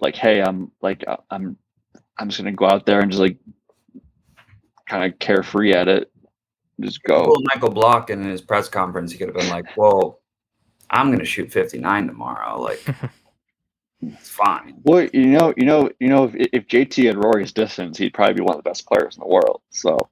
[0.01, 1.57] like, hey, I'm like I- I'm
[2.17, 3.37] I'm just gonna go out there and just like
[4.89, 6.11] kind of carefree at it.
[6.81, 7.27] Just go.
[7.27, 10.19] Well, Michael Block in his press conference, he could have been like, "Well,
[10.89, 12.59] I'm going to shoot 59 tomorrow.
[12.61, 12.83] Like,
[14.01, 17.97] it's fine." Well, you know, you know, you know, if, if JT had Rory's distance,
[17.97, 19.61] he'd probably be one of the best players in the world.
[19.69, 20.09] So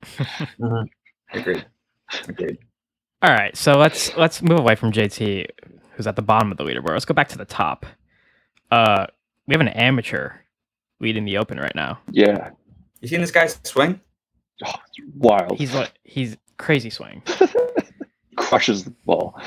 [1.33, 1.65] Agreed.
[2.27, 2.57] Agreed.
[3.21, 5.47] All right, so let's let's move away from JT,
[5.93, 6.89] who's at the bottom of the leaderboard.
[6.91, 7.85] Let's go back to the top.
[8.71, 9.07] Uh,
[9.47, 10.31] we have an amateur
[10.99, 11.99] leading the Open right now.
[12.11, 12.49] yeah,
[13.01, 13.99] You seen this guy swing?
[14.65, 15.57] oh, it's wild.
[15.57, 17.23] He's what he's crazy swing.
[18.35, 19.39] crushes the ball.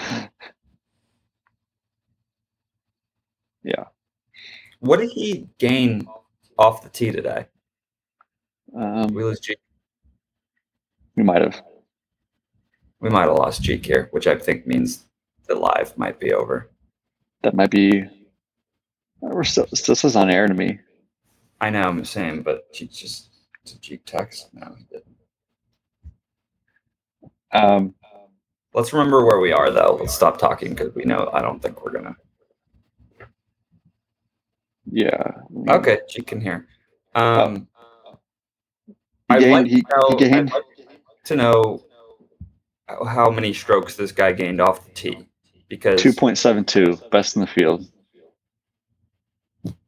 [3.62, 3.84] Yeah.
[4.80, 6.06] What did he gain
[6.58, 7.46] off the tee today?
[8.76, 9.40] Um, We lose
[11.16, 11.62] we might have.
[13.00, 15.06] We might have lost Cheek here, which I think means
[15.46, 16.70] the live might be over.
[17.42, 18.04] That might be.
[19.20, 19.66] We're still.
[19.74, 20.78] Still says on air to me.
[21.60, 23.28] I know I'm the same, but Cheek just
[23.66, 24.48] did Cheek text.
[24.54, 25.16] No, he didn't.
[27.52, 27.94] Um,
[28.72, 29.98] Let's remember where we are, though.
[30.00, 32.16] Let's stop talking because we know I don't think we're gonna.
[34.90, 35.32] Yeah.
[35.68, 36.66] Okay, Cheek can hear.
[37.14, 37.68] Um,
[38.86, 38.94] He
[39.30, 39.52] I'd gained.
[39.52, 40.50] like he, to know- he gained.
[40.52, 40.62] Like
[41.24, 41.84] to know
[43.06, 45.28] how- many strokes this guy gained off the tee
[45.68, 47.86] because Two point seven two, best in the field.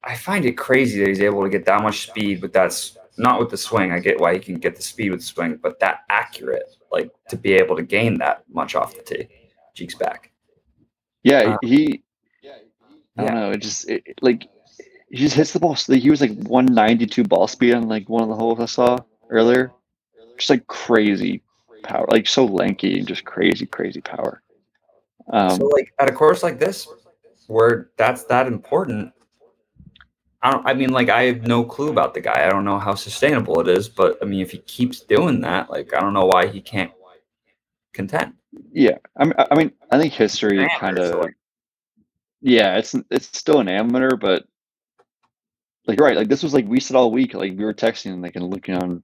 [0.04, 2.66] I find it crazy that he's able to get that much speed with that.
[2.66, 3.92] s- Not with the swing.
[3.92, 7.10] I get why he can get the speed with the swing, but that accurate, like
[7.28, 9.28] to be able to gain that much off the tee.
[9.74, 10.30] Cheeks back.
[11.22, 12.02] Yeah, Uh, he.
[13.18, 13.50] I don't know.
[13.50, 14.48] It just it- like
[15.12, 15.76] he just hits the ball.
[15.88, 18.58] Like, he was like one ninety two ball speed on like one of the holes
[18.60, 18.98] I saw
[19.28, 19.70] earlier.
[20.38, 21.42] Just like crazy
[21.82, 24.42] power, like so lanky and just crazy, crazy power.
[25.30, 26.88] Um, so, like at a course like this,
[27.46, 29.12] where that's that important,
[30.40, 30.66] I don't.
[30.66, 32.46] I mean, like I have no clue about the guy.
[32.46, 35.68] I don't know how sustainable it is, but I mean, if he keeps doing that,
[35.68, 36.90] like I don't know why he can't
[37.92, 38.32] contend.
[38.72, 41.24] Yeah, I mean, I mean, I think history kind so, of.
[41.24, 41.36] like-
[42.40, 44.44] Yeah, it's it's still an amateur, but
[45.86, 48.22] like right, like this was like we said all week, like we were texting and
[48.22, 49.02] like and looking on,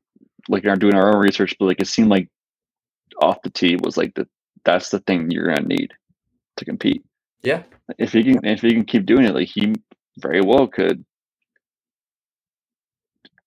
[0.48, 2.28] looking on doing our own research, but like it seemed like
[3.20, 4.26] off the tee was like the
[4.64, 5.92] that's the thing you're gonna need
[6.56, 7.04] to compete.
[7.42, 7.62] Yeah,
[7.98, 9.74] If he can, if he can keep doing it, like he
[10.18, 11.04] very well could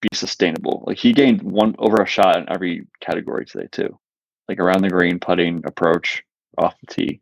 [0.01, 0.83] be sustainable.
[0.87, 3.97] Like he gained one over a shot in every category today too,
[4.47, 6.23] like around the green, putting, approach,
[6.57, 7.21] off the tee.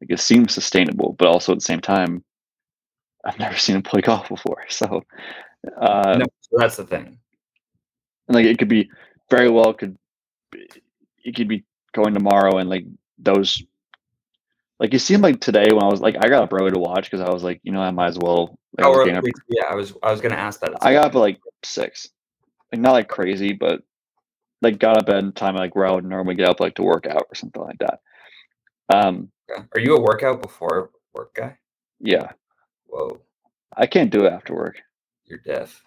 [0.00, 2.22] Like it seems sustainable, but also at the same time,
[3.26, 4.64] I've never seen him play golf before.
[4.68, 5.02] So,
[5.80, 7.18] uh, no, that's the thing.
[8.28, 8.88] and like it could be
[9.30, 9.96] very well could
[10.52, 10.68] be-
[11.24, 12.84] it could be going tomorrow and like
[13.18, 13.62] those
[14.78, 17.10] like it seemed like today when I was like I got up early to watch
[17.10, 19.10] because I was like you know I might as well like, I How was early-
[19.12, 19.94] getting up- yeah, I was.
[20.02, 20.74] I was gonna ask that.
[20.82, 22.08] I got up at like six
[22.72, 23.82] like not like crazy but
[24.62, 27.06] like got up at time like where I would normally get up like to work
[27.06, 28.00] out or something like that
[28.94, 29.30] um
[29.74, 31.58] Are you a workout before work guy?
[32.00, 32.32] yeah
[32.96, 33.20] Whoa,
[33.76, 34.76] I can't do it after work
[35.26, 35.82] you're deaf.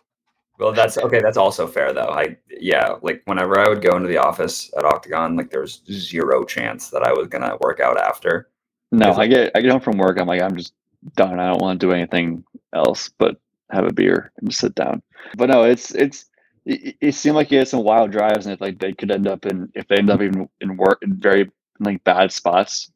[0.59, 1.21] Well, that's okay.
[1.21, 2.09] That's also fair though.
[2.09, 5.81] I yeah, like whenever I would go into the office at Octagon, like there was
[5.91, 8.49] zero chance that I was gonna work out after.
[8.91, 10.73] no I get I get home from work I'm like I'm just
[11.17, 12.45] done I don't want to do anything
[12.75, 13.37] else but
[13.71, 15.03] have a beer and sit down
[15.37, 16.27] but no it's it's
[16.65, 19.27] it, it seemed like he had some wild drives and if like they could end
[19.27, 22.91] up in if they end up even in work in very like bad spots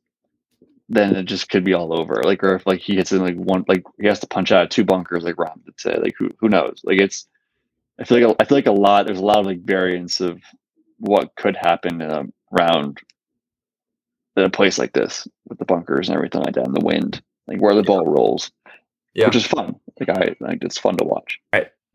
[0.89, 2.21] then it just could be all over.
[2.23, 4.69] Like or if like he hits in like one like he has to punch out
[4.71, 6.81] two bunkers like Rahm would say like who who knows?
[6.83, 7.27] Like it's
[7.99, 10.19] I feel like a, I feel like a lot there's a lot of like variance
[10.19, 10.41] of
[10.99, 12.99] what could happen in a round
[14.35, 17.21] in a place like this with the bunkers and everything like that and the wind
[17.47, 18.51] like where the ball rolls
[19.13, 19.27] Yeah.
[19.27, 19.75] which is fun.
[19.99, 21.39] Like I like it's fun to watch.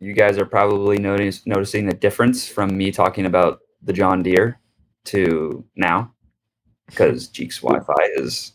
[0.01, 4.61] You guys are probably notice, noticing the difference from me talking about the John Deere
[5.07, 6.15] to now
[6.87, 8.53] because Cheek's Wi-Fi is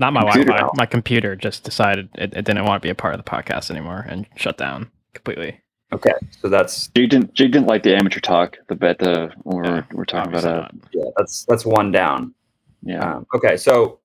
[0.00, 0.66] Not my Computer Wi-Fi.
[0.66, 0.72] now.
[0.76, 3.70] My computer just decided it, it didn't want to be a part of the podcast
[3.70, 5.60] anymore and shut down completely.
[5.92, 6.12] okay.
[6.40, 8.56] So that's Jake didn't Jake didn't like the amateur talk.
[8.68, 11.92] The bet the when we're Yeah, we're talking about Obviously uh yeah, that's that's one
[11.92, 12.34] down.
[12.82, 13.16] yeah.
[13.16, 14.00] Um, okay, so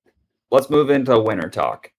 [0.52, 1.92] let's move into winter talk.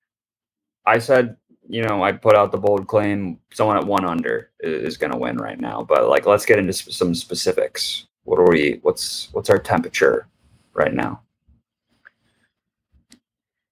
[0.84, 1.36] I said,
[1.68, 5.10] you know, I put out the bold claim someone at one under i- is going
[5.12, 8.06] to win right now, but like, let's get into sp- some specifics.
[8.24, 8.78] What are we?
[8.82, 10.28] What's what's our temperature
[10.74, 11.22] right now?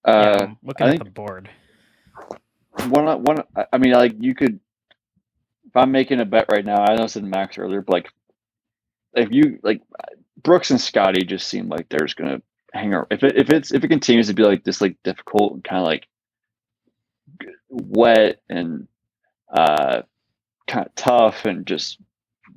[0.07, 1.51] Yeah, Uh, I'm looking I at the board.
[2.89, 3.39] one one
[3.73, 4.61] I- mean like you could
[5.67, 8.09] if I'm making a bet right now, I know I said Max earlier, but like
[9.15, 9.83] if you like
[10.43, 13.07] Brooks and Scotty just seem like they're just gonna hang around.
[13.11, 15.81] If it if it's if it continues to be like this like difficult and kind
[15.81, 16.07] of like
[17.71, 18.87] wet and
[19.57, 20.03] uh
[20.67, 21.99] kind of tough and just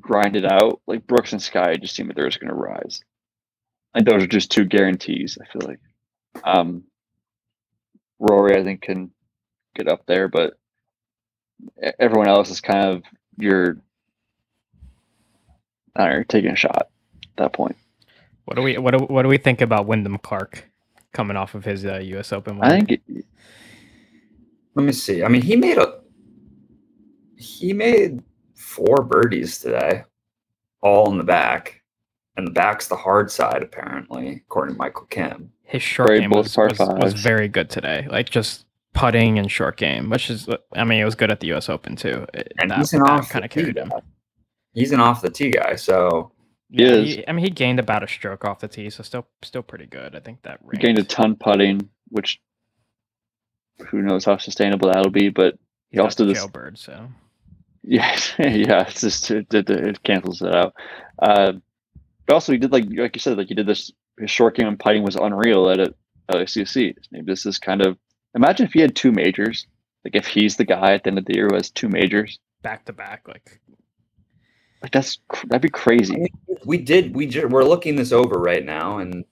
[0.02, 3.02] grind it out, like Brooks and Scotty just seem like they're just gonna rise.
[3.96, 5.80] Like those are just two guarantees, I feel like.
[6.44, 6.84] Um
[8.20, 9.12] Rory I think can
[9.76, 10.58] get up there, but
[12.00, 13.04] everyone else is kind of
[13.38, 13.78] your
[15.96, 16.90] I don't know, you're taking a shot
[17.24, 17.76] at that point.
[18.46, 20.70] What do we what do, what do we think about Wyndham Clark
[21.14, 22.32] coming off of his uh, U.S.
[22.34, 22.62] Open?
[22.62, 23.02] I think it,
[24.76, 25.24] Let me see.
[25.24, 26.00] I mean, he made a
[27.36, 28.24] he made
[28.56, 30.04] four birdies today,
[30.82, 31.82] all in the back,
[32.38, 35.52] and the back's the hard side apparently, according to Michael Kim.
[35.64, 38.08] his short Very game was, was, was very good today.
[38.10, 41.48] Like just putting and short game, which is I mean it was good at the
[41.48, 41.68] U.S.
[41.70, 42.26] Open too.
[42.34, 43.90] It- And that he's an off kind of the tee carried him.
[43.90, 44.00] guy.
[44.74, 46.32] He's an off the tee guy, so
[46.70, 47.16] Yeah, is.
[47.16, 49.86] he- I mean he gained about a stroke off the tee, so still still pretty
[49.88, 50.16] good.
[50.16, 52.40] I think that he gained a ton putting, which
[53.90, 55.58] who knows how sustainable that'll be, but
[55.90, 57.08] he got also the just- jailbird, so
[57.84, 60.74] yeah, yeah, it's just it, it, it cancels it out.
[61.20, 61.54] Uh,
[62.28, 64.68] but also he did like like you said, like he did this his short game
[64.68, 65.96] and putting was unreal at it
[66.30, 66.94] at LACC.
[67.12, 67.98] Maybe this is kind of
[68.36, 69.66] imagine if he had two majors.
[70.06, 72.38] Like if he's the guy at the end of the year who has two majors,
[72.62, 73.60] back to back, like
[74.82, 76.28] like that's that'd be crazy.
[76.66, 79.26] we did we ju- we're looking this over right now and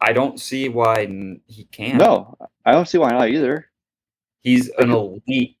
[0.00, 2.36] i don't see why n- he can't No,
[2.66, 3.70] I don't see why not either.
[4.42, 5.56] he's an elite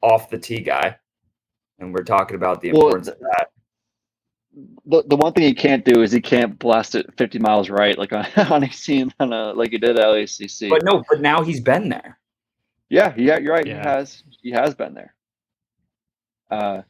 [0.00, 0.96] off the tee guy
[1.78, 3.48] and we're talking about the Well, importance of that
[4.84, 7.96] The, the one thing he can't do is he can't blast it 50 miles right
[7.96, 10.68] like on on 18 on a like he did at LACC.
[10.68, 12.18] but no but now he's been there
[12.92, 13.66] yeah, yeah, you're right.
[13.66, 13.80] Yeah.
[13.80, 15.14] He has he has been there.
[16.50, 16.82] Uh,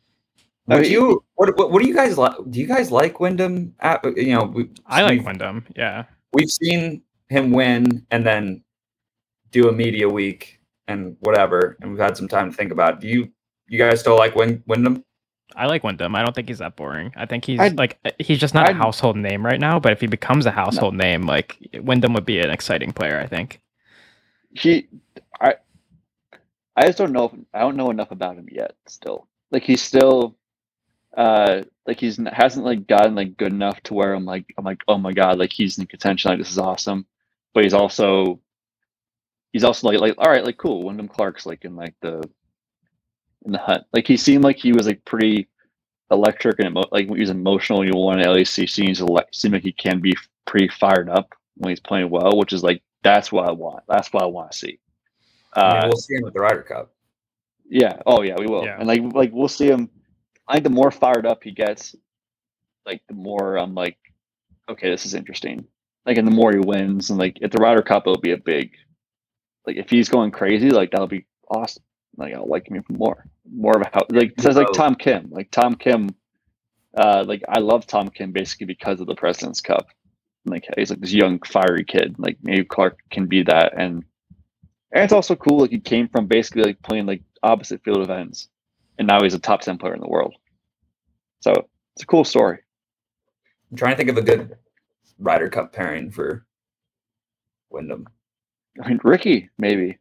[0.66, 3.72] would mean, you what, what what do you guys like do you guys like wyndham
[3.78, 5.64] at, you know we, I like we've, Wyndham.
[5.76, 8.64] Yeah, we've seen him win and then
[9.52, 13.00] do a media week and whatever and we've had some time to think about it.
[13.00, 13.28] do you
[13.68, 15.04] you guys still like Wyn, wyndham
[15.56, 16.14] I like Wyndham.
[16.14, 17.12] I don't think he's that boring.
[17.16, 19.78] I think he's I'd- like he's just not a I'd- household name right now.
[19.80, 23.18] But if he becomes a household name, like Wyndham would be an exciting player.
[23.20, 23.60] I think.
[24.54, 24.88] he
[25.40, 25.54] I
[26.76, 29.28] I just don't know if, I don't know enough about him yet still.
[29.50, 30.36] Like he's still
[31.16, 34.82] uh like he's hasn't like gotten like good enough to where I'm like I'm like
[34.88, 37.06] oh my god like he's in contention like this is awesome.
[37.54, 38.40] But he's also
[39.52, 42.22] he's also like like all right like cool Wyndham Clark's like in like the
[43.44, 43.84] in the hunt.
[43.92, 45.48] Like he seemed like he was like pretty
[46.10, 47.84] electric and emo- like he was emotional.
[47.84, 48.86] You want LACC.
[48.86, 50.14] He's ele- seemed like he can be
[50.46, 53.84] pretty fired up when he's playing well, which is like that's what I want.
[53.88, 54.78] That's what I want to see.
[55.54, 56.92] I mean, Uh, we'll see him at the ryder cup
[57.72, 58.02] yeah.
[58.04, 58.64] Oh yeah, we will.
[58.64, 58.76] Yeah.
[58.78, 59.88] And like like we'll see him.
[60.46, 61.96] I think the more fired up he gets,
[62.84, 63.96] like the more I'm like,
[64.68, 65.64] okay, this is interesting.
[66.04, 68.36] Like and the more he wins, and like at the Ryder Cup, it'll be a
[68.36, 68.72] big.
[69.66, 71.82] Like if he's going crazy, like that'll be awesome.
[72.18, 73.24] Like I'll like him even more.
[73.50, 74.72] More of a how like just like.
[74.72, 75.28] Tom Kim.
[75.30, 76.10] Like Tom Kim.
[76.96, 79.88] Uh, like I love Tom Kim basically because of the President's Cup.
[80.44, 82.16] Like he's like this young fiery kid.
[82.18, 84.04] Like maybe Clark can be that, and
[84.92, 85.60] and it's also cool.
[85.60, 88.48] Like he came from basically like playing like opposite field events,
[88.98, 90.34] and now he's a top ten player in the world.
[91.40, 91.52] So
[91.94, 92.58] it's a cool story.
[93.70, 94.56] I'm trying to think of a good
[95.18, 96.44] Ryder Cup pairing for
[97.70, 98.06] Wyndham.
[98.82, 99.98] I mean, Ricky maybe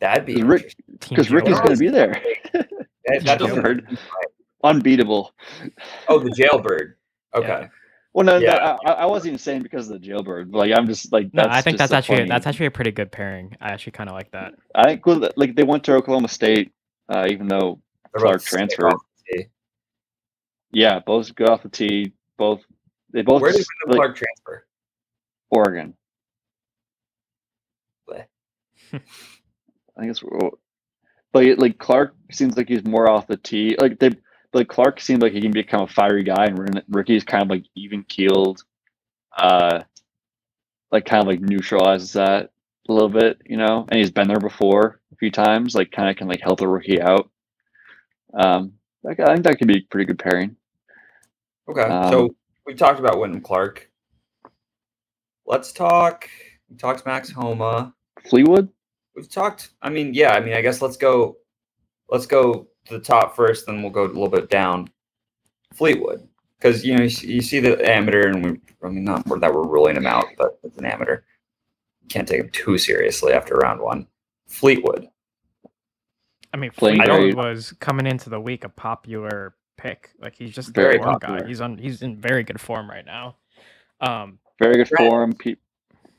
[0.00, 0.76] That'd be Rick-
[1.08, 2.22] because Ricky's going to be there.
[2.52, 3.98] That, that doesn't Jailbird.
[4.62, 5.32] Unbeatable.
[6.08, 6.96] Oh, the jailbird.
[7.34, 7.68] Okay.
[8.12, 8.54] Well, no, Yeah.
[8.58, 10.52] that- I, I wasn't even saying because of the jailbird.
[10.52, 12.70] Like I'm just like No, that's I think just that's actually funny- that's actually a
[12.70, 13.56] pretty good pairing.
[13.60, 14.54] I actually kind of like that.
[14.74, 16.72] I think cool that, like they went to Oklahoma State,
[17.08, 17.80] uh, even though
[18.12, 18.92] They're Clark both transferred.
[18.92, 19.46] off the tee.
[20.72, 22.12] yeah, both go off the tee.
[22.36, 22.62] Both
[23.12, 24.64] they both Where did just, Wyndham like, Clark transfer?
[29.98, 30.22] I think it's
[31.32, 33.76] but like Clark seems like he's more off the tee.
[33.78, 34.10] Like they,
[34.54, 37.64] like Clark seems like he can become a fiery guy, and Ricky's kind of like
[37.74, 38.62] even keeled.
[39.36, 39.82] Uh,
[40.90, 42.50] like kind of like neutralizes that
[42.88, 43.86] a little bit, you know.
[43.88, 45.74] And he's been there before a few times.
[45.74, 47.30] Like kind of can like help the rookie out.
[48.32, 48.72] Um,
[49.02, 50.56] like, I think that could be a pretty good pairing.
[51.68, 52.34] Okay, Um, so
[52.66, 53.90] we talked about Wyndham Clark.
[55.46, 56.28] Let's talk.
[56.68, 57.94] We talked Max Homa.
[58.28, 58.68] Fleetwood.
[59.18, 59.70] We've talked.
[59.82, 60.32] I mean, yeah.
[60.34, 61.38] I mean, I guess let's go.
[62.08, 64.88] Let's go to the top first, then we'll go a little bit down.
[65.74, 66.26] Fleetwood,
[66.58, 68.60] because you know you see, you see the amateur, and we.
[68.84, 71.22] I mean, not that we're ruling him out, but it's an amateur.
[72.08, 74.06] Can't take him too seriously after round one.
[74.46, 75.08] Fleetwood.
[76.54, 77.36] I mean, Playing Fleetwood great.
[77.36, 80.10] was coming into the week a popular pick.
[80.20, 81.44] Like he's just Very a form guy.
[81.44, 81.76] He's on.
[81.76, 83.34] He's in very good form right now.
[84.00, 85.10] Um, Very good Right.
[85.10, 85.32] form.
[85.34, 85.56] Pe-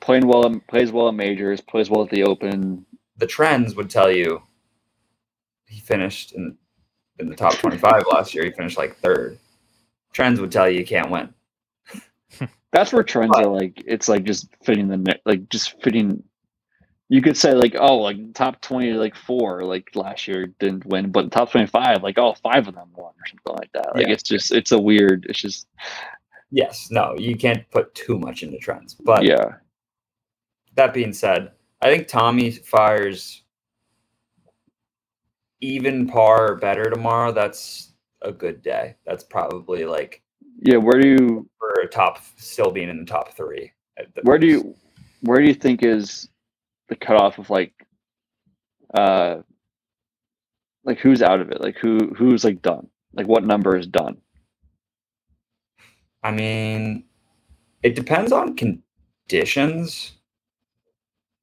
[0.02, 1.62] playing well, plays well in majors.
[1.62, 2.86] Plays well at the Open.
[3.20, 4.42] The trends would tell you
[5.68, 6.58] he finished in
[7.20, 8.46] in the top twenty five last year.
[8.46, 9.38] He finished like third.
[10.14, 11.34] Trends would tell you you can't win.
[12.72, 13.84] That's where trends are like.
[13.86, 16.24] It's like just fitting the like just fitting.
[17.12, 21.12] You could say like, oh, like top twenty, like four, like last year didn't win,
[21.12, 23.96] but top twenty-five, like all oh, five of them won or something like that.
[23.96, 24.14] Like Yeah.
[24.14, 25.26] it's just, it's a weird.
[25.28, 25.68] It's just,
[26.52, 28.96] Yes, no, you can't put too much into trends.
[28.96, 29.56] But yeah,
[30.76, 31.52] that being said,
[31.82, 33.44] I think Tommy fires
[35.62, 37.32] even par or better tomorrow.
[37.32, 38.96] That's a good day.
[39.06, 40.22] That's probably like
[40.62, 40.78] yeah.
[40.78, 43.72] Where do you, for a top still being in the top three.
[43.98, 44.76] at the where do you,
[45.22, 46.30] where do you think is
[46.90, 47.74] the cutoff of like,
[48.94, 49.38] uh,
[50.84, 51.62] like who's out of it?
[51.62, 52.88] Like who, who's like done?
[53.14, 54.18] Like what number is done?
[56.24, 57.06] I mean,
[57.84, 60.19] it depends on conditions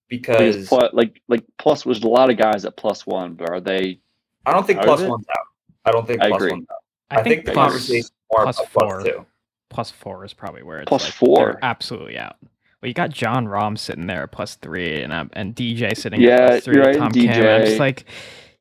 [0.09, 3.51] Because because plus, like, like plus was a lot of guys at plus one, but
[3.51, 3.99] are they?
[4.45, 5.47] I don't think plus one's out.
[5.85, 6.53] I don't think I plus agree.
[6.53, 6.77] one's out.
[7.11, 8.87] I, I, think, the plus, conversation is more plus about four.
[9.01, 9.27] plus two.
[9.71, 11.59] plus four is probably where it's Plus like, four?
[11.63, 12.37] absolutely out.
[12.83, 16.21] Well, you got Jon Rahm sitting there at plus three, and um, and DJ sitting
[16.21, 17.29] Yeah, at plus 3 you're right, Tom Kim.
[17.31, 18.05] I'm just like,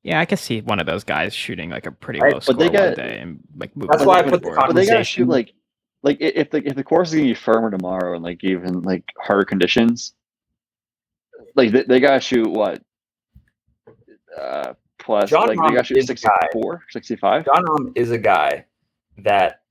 [0.03, 2.43] yeah, I could see one of those guys shooting like a pretty Right, low but
[2.43, 4.57] score they one got- day and like move That's why I put the board.
[4.57, 5.53] But they gotta shoot like,
[6.03, 9.03] like if the if the course is gonna be firmer tomorrow and like even like
[9.19, 10.13] harder conditions,
[11.55, 12.81] like they, they gotta shoot what?
[14.39, 16.29] Uh, plus Jon like Rahm they gotta shoot is the guy.
[16.53, 17.45] 64, 65?
[17.45, 18.65] Jon Rahm is a guy
[19.19, 19.61] that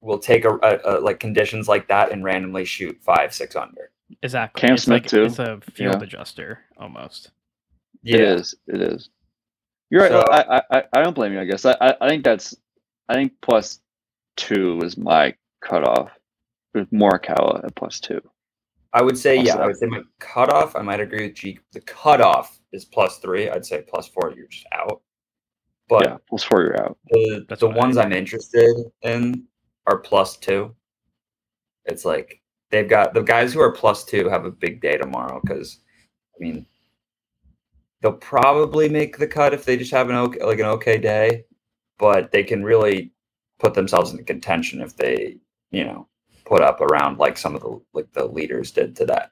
[0.00, 3.90] will take a, a, a like conditions like that and randomly shoot five, six under.
[4.22, 4.60] Exactly.
[4.60, 5.24] Cam it's Smith, like too.
[5.24, 6.02] it's a field Yeah.
[6.02, 7.30] adjuster almost.
[8.04, 8.54] It is.
[8.66, 9.10] It is.
[9.90, 10.10] You're right.
[10.12, 11.40] So- I, I I I don't blame you.
[11.40, 12.54] I guess I, I I think that's
[13.08, 13.80] I think plus
[14.36, 16.10] two is my cutoff.
[16.74, 18.20] With Morikawa at plus two.
[18.98, 20.74] I would say, yeah, I would say my cutoff.
[20.74, 21.60] I might agree with G.
[21.72, 23.48] The cutoff is plus three.
[23.48, 25.02] I'd say plus four, you're just out.
[25.88, 26.98] But yeah, plus four you're out.
[27.10, 29.44] the, That's the what I ones I'm interested in
[29.86, 30.74] are plus two.
[31.84, 35.40] It's like they've got the guys who are plus two have a big day tomorrow
[35.44, 35.78] because,
[36.34, 36.66] I mean,
[38.02, 41.44] they'll probably make the cut if they just have an okay, like an okay day,
[42.00, 43.12] but they can really
[43.60, 45.36] put themselves into contention if they,
[45.70, 46.08] you know,
[46.48, 49.30] put up around like some of the like the leaders did to that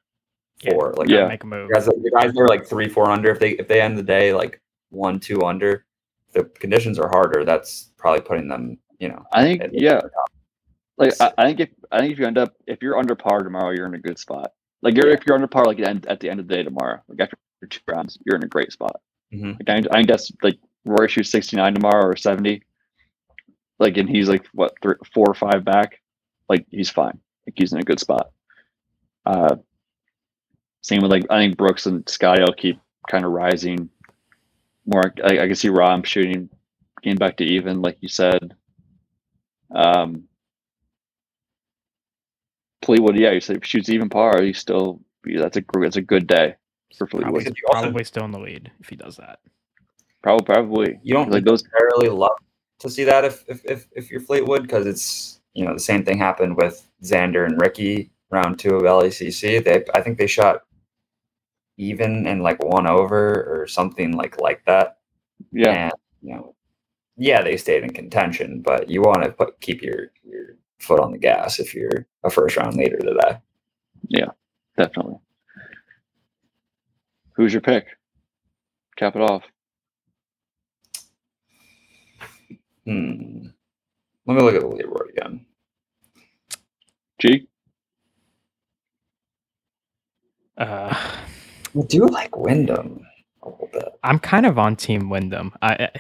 [0.63, 0.73] Yeah.
[0.73, 0.93] four.
[0.97, 1.27] Like Yeah.
[1.29, 1.71] Make a move.
[1.73, 3.31] guys, the guys that are like three, four under.
[3.31, 4.61] If they if they end the day like
[4.91, 5.85] one, two under,
[6.29, 7.45] if the conditions are harder.
[7.45, 9.25] That's probably putting them, you know.
[9.33, 10.01] I think yeah.
[10.99, 13.43] Like I, I think if I think if you end up if you're under par
[13.43, 14.53] tomorrow, you're in a good spot.
[14.83, 15.15] Like you're Yeah.
[15.15, 17.01] if you're under par like at the end at the end of the day tomorrow,
[17.09, 17.37] like after
[17.69, 19.01] two rounds, you're in a great spot.
[19.35, 19.59] Mhm.
[19.67, 22.63] Like I, I guess like Rory shoots 69 tomorrow or 70.
[23.79, 26.01] Like and he's like what three, four or five back.
[26.49, 27.19] Like he's fine.
[27.47, 28.31] Like he's in a good spot.
[29.25, 29.57] Uh,
[30.83, 32.79] same with like I think Brooks and Scotty will keep
[33.11, 33.91] kind of rising.
[34.85, 36.49] More I, I can see Rahm shooting,
[37.03, 38.55] getting back to even, like you said.
[39.75, 40.25] Um,
[42.83, 45.83] Fleetwood, yeah, you said if he shoots even par, he's still yeah, that's a gr-
[45.83, 46.55] that's a good day
[46.97, 47.41] for Fleetwood.
[47.41, 49.41] Because you also- probably still in the lead if he does that.
[50.23, 51.01] Probably, probably.
[51.03, 51.63] You don't like those.
[51.65, 52.37] necessarily love
[52.81, 56.05] to see that if if if, if you're Fleetwood because it's you know the same
[56.05, 59.65] thing happened with Xander and Ricky round two of LACC.
[59.65, 60.63] They I think they shot
[61.79, 64.99] even and like one over or something like like that.
[65.53, 65.93] Yeah, And
[66.23, 66.55] you know,
[67.17, 71.13] yeah, they stayed in contention, but you want to put keep your your foot on
[71.13, 73.39] the gas if you're a first round leader today.
[74.09, 74.31] Yeah,
[74.77, 75.17] definitely.
[77.35, 77.87] Who's your pick?
[78.97, 79.43] Cap it off.
[82.87, 83.49] Hmm.
[84.27, 85.06] Let me look at the leaderboard
[87.27, 87.41] again.
[87.41, 87.49] G.
[90.59, 93.07] Uh, I do like Wyndham.
[93.43, 93.89] a little bit.
[94.03, 95.53] I'm kind of on Team Wyndham.
[95.63, 95.91] I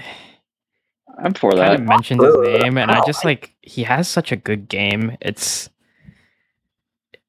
[1.18, 1.74] I'm for kind that.
[1.74, 5.16] of mentioned his name, and I no, just like he has such a good game.
[5.20, 5.68] It's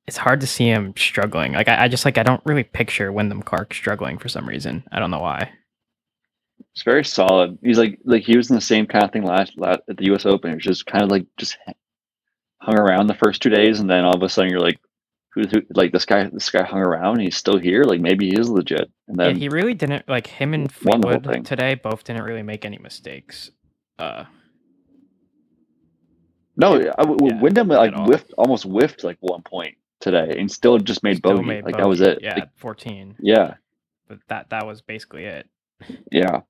[0.08, 1.54] it's hard to see him struggling.
[1.54, 4.84] Like I, I just like I don't really picture Wyndham Clark struggling for some reason.
[4.92, 5.52] I don't know why.
[6.74, 7.58] It's very solid.
[7.64, 10.06] He's like like he was in the same kind of thing last, last at the
[10.08, 10.26] U.S.
[10.26, 10.52] Open.
[10.52, 11.58] It was just kind of like just
[12.68, 14.78] hung around the first two days, and then all of a sudden you're like,
[15.34, 15.62] who's who?
[15.74, 17.20] Like this guy, this guy hung around.
[17.22, 17.84] He's still here.
[17.84, 18.92] Like maybe he is legit.
[19.08, 21.76] And Yeah, then he really didn't like him and Fleetwood today.
[21.76, 23.52] Both didn't really make any mistakes.
[23.98, 24.26] Uh,
[26.58, 26.82] no, I,
[27.22, 31.36] Yeah, Wyndham like whiffed almost whiffed like one point today, and still just made still
[31.38, 31.48] bogey.
[31.48, 32.20] made like that was it.
[32.22, 33.16] Yeah, Like, 14.
[33.20, 33.54] yeah,
[34.10, 35.48] But that that was basically it.
[36.12, 36.42] yeah.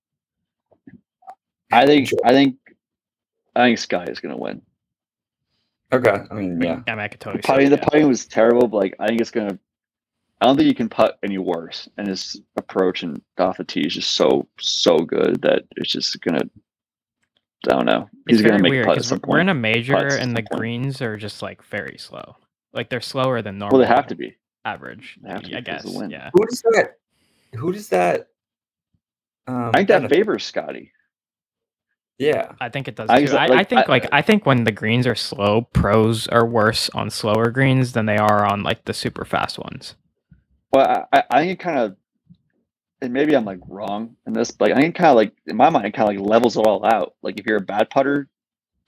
[1.71, 2.55] I think I think
[3.55, 4.61] I think Sky is gonna win.
[5.93, 7.41] Okay, I mean, yeah, I mean, I could totally.
[7.41, 7.85] The see putting, it, the yeah.
[7.85, 9.57] putting was terrible, but like I think it's gonna.
[10.41, 13.81] I don't think you can putt any worse, and his approach and off the tee
[13.87, 16.41] is just so so good that it's just gonna.
[17.67, 18.09] I don't know.
[18.27, 20.15] He's It's gonna very make weird putt at 'cause some we're in a major Putts
[20.15, 20.59] and the point.
[20.59, 22.35] greens are just like very slow.
[22.73, 23.79] Like they're slower than normal.
[23.79, 24.35] Well, they have to be.
[24.65, 25.17] average.
[25.23, 26.11] They have to I be 'cause of guess.
[26.11, 26.29] Yeah.
[26.33, 26.97] who does that?
[27.55, 28.27] Who does that?
[29.47, 30.91] Um, I think that favors Scotty.
[32.19, 33.27] Yeah, I think it does I too.
[33.27, 36.27] guess, I, I like, think I- like I think when the greens are slow, pros
[36.27, 39.95] are worse on slower greens than they are on like the super fast ones.
[40.71, 41.95] Well, I, I- I think it kind of,
[43.01, 45.69] and maybe I'm like wrong in this, but I think kind of like in my
[45.69, 47.13] mind, it kind of like levels it all out.
[47.21, 48.27] Like if you're a bad putter,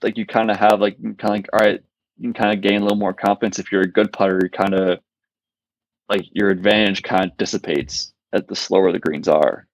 [0.02, 1.80] like you kind of have like kind of like all right,
[2.18, 3.60] you can kind of gain a little more confidence.
[3.60, 4.98] If you're a good putter, you kind of
[6.08, 9.68] like your advantage kind of dissipates at the slower the greens are.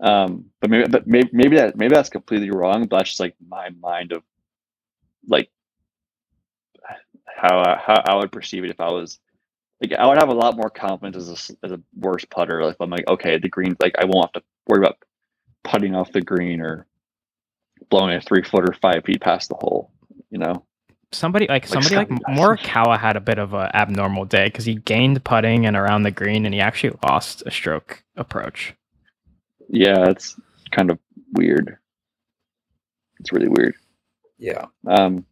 [0.00, 2.86] Um, but maybe, but maybe, maybe that maybe that's completely wrong.
[2.86, 4.22] But that's just like my mind of
[5.28, 5.50] like
[7.26, 9.18] how I, how I would perceive it if I was
[9.80, 12.64] like I would have a lot more confidence as a as a worse putter.
[12.64, 14.98] Like I'm like, okay, the green, like I won't have to worry about
[15.64, 16.86] putting off the green or
[17.90, 19.92] blowing a three foot or five feet past the hole.
[20.30, 20.64] You know,
[21.12, 22.38] Somebody like Like somebody like Scotty does.
[22.38, 26.12] Morikawa had a bit of a abnormal day because he gained putting and around the
[26.12, 28.74] green, and he actually lost a stroke approach.
[29.70, 30.36] Yeah, it's
[30.70, 30.98] kind of
[31.32, 31.76] weird.
[33.20, 33.74] It's really weird.
[34.38, 34.66] yeah.
[34.86, 35.24] Um,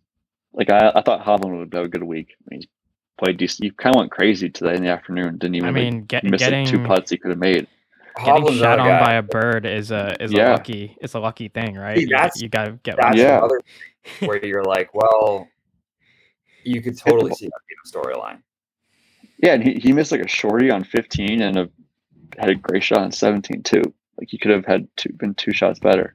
[0.53, 2.28] like I, I thought Hovland would have a good week.
[2.41, 2.68] I mean, he's
[3.22, 3.64] played decent.
[3.64, 5.39] You kind of went crazy today in the afternoon.
[5.39, 7.66] Didn't even I like, mean, get, miss getting like two putts he could have made.
[8.16, 9.05] getting Hovland's shot on guy.
[9.05, 11.97] by a bird is a is a lucky it's a lucky thing, right?
[11.97, 13.18] See, You- that's- you, gotta get That's one.
[13.18, 13.39] Yeah.
[13.39, 13.61] another
[14.20, 15.49] where you're like, well,
[16.64, 18.39] you could totally see that being a storyline.
[19.43, 21.70] Yeah, and he, he missed like a shorty on 15 and a,
[22.39, 23.82] had a great shot on 17 too.
[24.19, 26.14] Like he could have had two, been two shots better.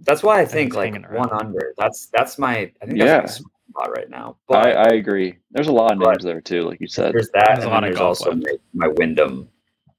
[0.00, 1.46] That's why I think like hanging one around.
[1.46, 1.74] under.
[1.78, 2.70] That's that's my.
[2.82, 3.20] I think Yeah.
[3.20, 4.36] my spot right now.
[4.48, 5.38] But I, I agree.
[5.50, 7.12] There's a lot of names there too, like you said.
[7.14, 7.54] there's that.
[7.54, 9.48] There's a lot then of there's also my, my Wyndham,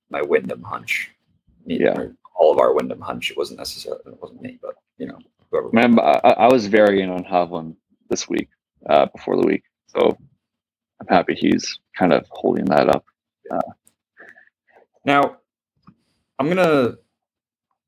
[0.10, 1.12] my Wyndham hunch.
[1.66, 2.06] Me- Yeah.
[2.36, 3.32] all of our Wyndham hunch.
[3.32, 4.02] It wasn't necessarily.
[4.06, 5.18] It wasn't me, but you know,
[5.52, 5.70] whoever.
[5.74, 7.76] Man, I, I I was very in on Hovland
[8.10, 8.50] this week,
[8.90, 9.64] uh, before the week.
[9.88, 10.18] So
[11.00, 13.06] I'm happy he's kind of holding that up.
[15.06, 15.38] Now,
[16.40, 16.96] I'm gonna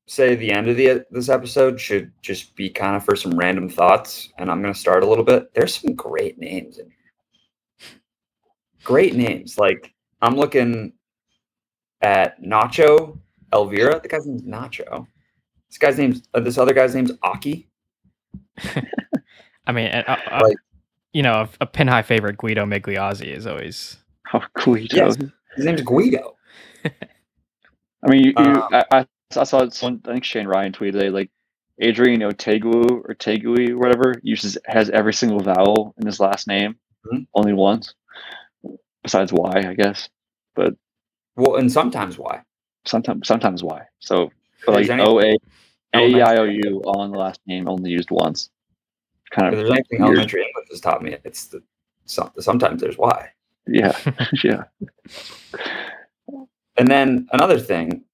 [0.06, 3.68] say the end of the this episode should just be kind of for some random
[3.68, 5.52] thoughts, and I'm gonna start a little bit.
[5.54, 7.90] There's some great names in here.
[8.84, 9.58] Great names.
[9.58, 10.92] Like I'm looking
[12.02, 13.18] at Nacho
[13.52, 14.00] Elvira.
[14.00, 15.06] The guy's name's Nacho.
[15.68, 17.68] This guy's name's uh, this other guy's name's Aki.
[19.66, 20.56] I mean, uh, uh, Like-
[21.14, 25.16] you know, a, a pin high favorite Guido Migliozzi is always How cool he Yes.
[25.16, 25.30] does.
[25.56, 26.36] His name's Guido.
[26.84, 29.06] I mean, you, you, Um, I, I,
[29.36, 31.30] I saw someone, I think Shane Ryan tweeted today, like
[31.80, 32.74] Adrian Otegu
[33.04, 36.76] or Tegui or whatever uses has every single vowel in his last name,
[37.06, 37.26] Mhm.
[37.34, 37.94] only once,
[39.02, 40.08] besides Y, I guess.
[40.54, 40.74] But
[41.36, 42.42] well, and sometimes why?
[42.84, 43.82] Sometimes, sometimes Y.
[43.98, 44.30] So,
[44.64, 45.36] but like O A
[45.94, 46.36] A I O U O A A E I
[46.70, 48.50] O all in the last name, only used once.
[49.30, 50.12] Kind of, there's anything weird.
[50.12, 51.62] elementary English has taught me, it's the
[52.06, 53.30] sometimes there's why.
[53.66, 53.98] yeah,
[54.44, 54.64] yeah.
[56.76, 58.04] And then another thing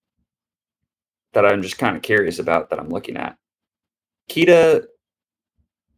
[1.32, 3.36] that I'm just kind of curious about that I'm looking at
[4.30, 4.84] Keita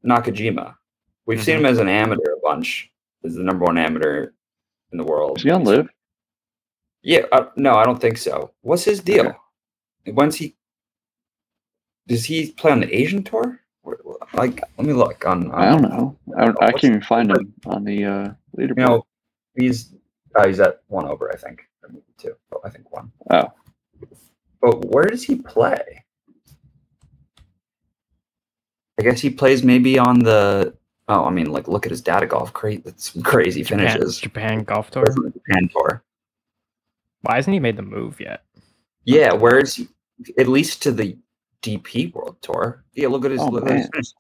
[0.05, 0.75] Nakajima.
[1.27, 1.65] We've seen Mm-hmm.
[1.67, 2.91] him as an amateur a bunch,
[3.25, 4.31] as the number one amateur
[4.91, 5.39] in the world.
[5.39, 5.89] Is he on LIV?
[7.03, 8.53] Yeah, uh, no, I don't think so.
[8.63, 9.35] What's his deal?
[10.07, 10.57] When's he?
[12.09, 13.61] Does he play on the Asian tour?
[14.35, 15.51] Like, let me look on.
[15.51, 16.17] on I don't know.
[16.37, 18.79] I, don't, I can't even find him on the uh, leaderboard.
[18.79, 19.07] You know,
[19.57, 19.93] he's
[20.37, 22.35] uh, he's at one over, I think, or maybe two.
[22.53, 23.11] Oh, I think one.
[23.31, 23.53] Oh.
[24.63, 26.05] But where does he play?
[28.99, 30.75] I guess he plays maybe on the.
[31.09, 32.53] Oh, I mean, like, look at his data golf.
[32.53, 34.19] Great, that's some crazy Japan, finishes.
[34.19, 35.05] Japan golf tour.
[35.05, 36.05] Plays on the Japan tour.
[37.23, 38.45] Why hasn't he made the move yet?
[39.05, 39.89] Yeah, where is he?
[40.39, 41.17] at least to the
[41.63, 42.85] DP World Tour.
[42.95, 44.15] Yeah, look at his Oh, look at his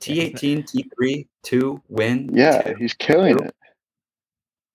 [0.00, 2.30] T18, T3, two, win.
[2.32, 2.74] Yeah, two.
[2.74, 3.54] he's killing it.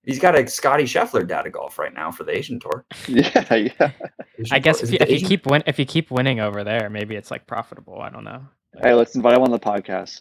[0.06, 2.84] He's got a Scotty Scheffler data golf right now for the Asian Tour.
[3.08, 3.90] Yeah, yeah.
[4.38, 6.62] Asian I guess Tour- if you, if you keep win if you keep winning over
[6.64, 8.00] there, maybe it's like profitable.
[8.00, 8.42] I don't know.
[8.82, 10.20] Hey, let's invite him on the podcast.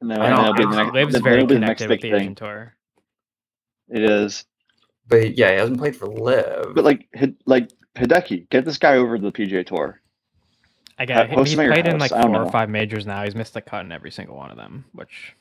[0.00, 0.82] And then, I and know, then it'll be the know.
[0.84, 2.20] next, LIV's then very it'll the next connected with big the thing.
[2.22, 2.74] Asian tour.
[3.88, 4.44] It is.
[5.08, 6.74] but yeah, he hasn't played for LIV.
[6.74, 10.00] But like, Hid- like Hideki, get this guy over to the PGA Tour.
[10.98, 12.10] I get host he's him at played in house.
[12.10, 13.24] like I don't four or five majors now.
[13.24, 15.34] He's missed the cut in every single one of them, which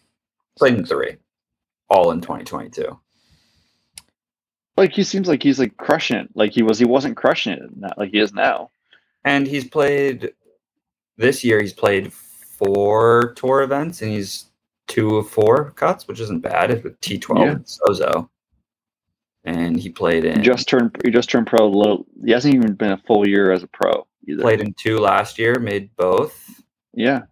[0.57, 1.17] played in three,
[1.89, 2.99] all in 2022.
[4.75, 6.29] Like he seems like he's like crushing it.
[6.35, 8.69] Like he was, he wasn't crushing it, not like he is now.
[9.23, 10.33] And he's played
[11.17, 11.59] this year.
[11.59, 14.45] He's played four tour events, and he's
[14.87, 16.83] two of four cuts, which isn't bad.
[16.83, 17.51] With T12 Yeah.
[17.51, 18.29] and Zozo,
[19.43, 21.67] and he played in He just turned, he just turned pro.
[21.67, 24.41] Little, he hasn't even been a full year as a pro either.
[24.43, 26.61] played in two last year, made both.
[26.93, 27.23] Yeah.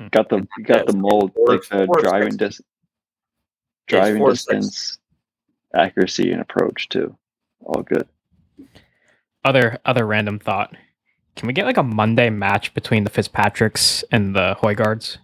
[0.00, 0.08] Hmm.
[0.08, 2.60] Got the got the mold like the driving six.
[3.88, 4.44] Dis- Yeah, driving four six.
[4.44, 4.98] distance,
[5.74, 7.16] accuracy, and approach too.
[7.64, 8.06] All good.
[9.44, 10.74] other other random thought.
[11.36, 15.18] Can we get like a Monday match between the Fitzpatricks and the Hojgaards?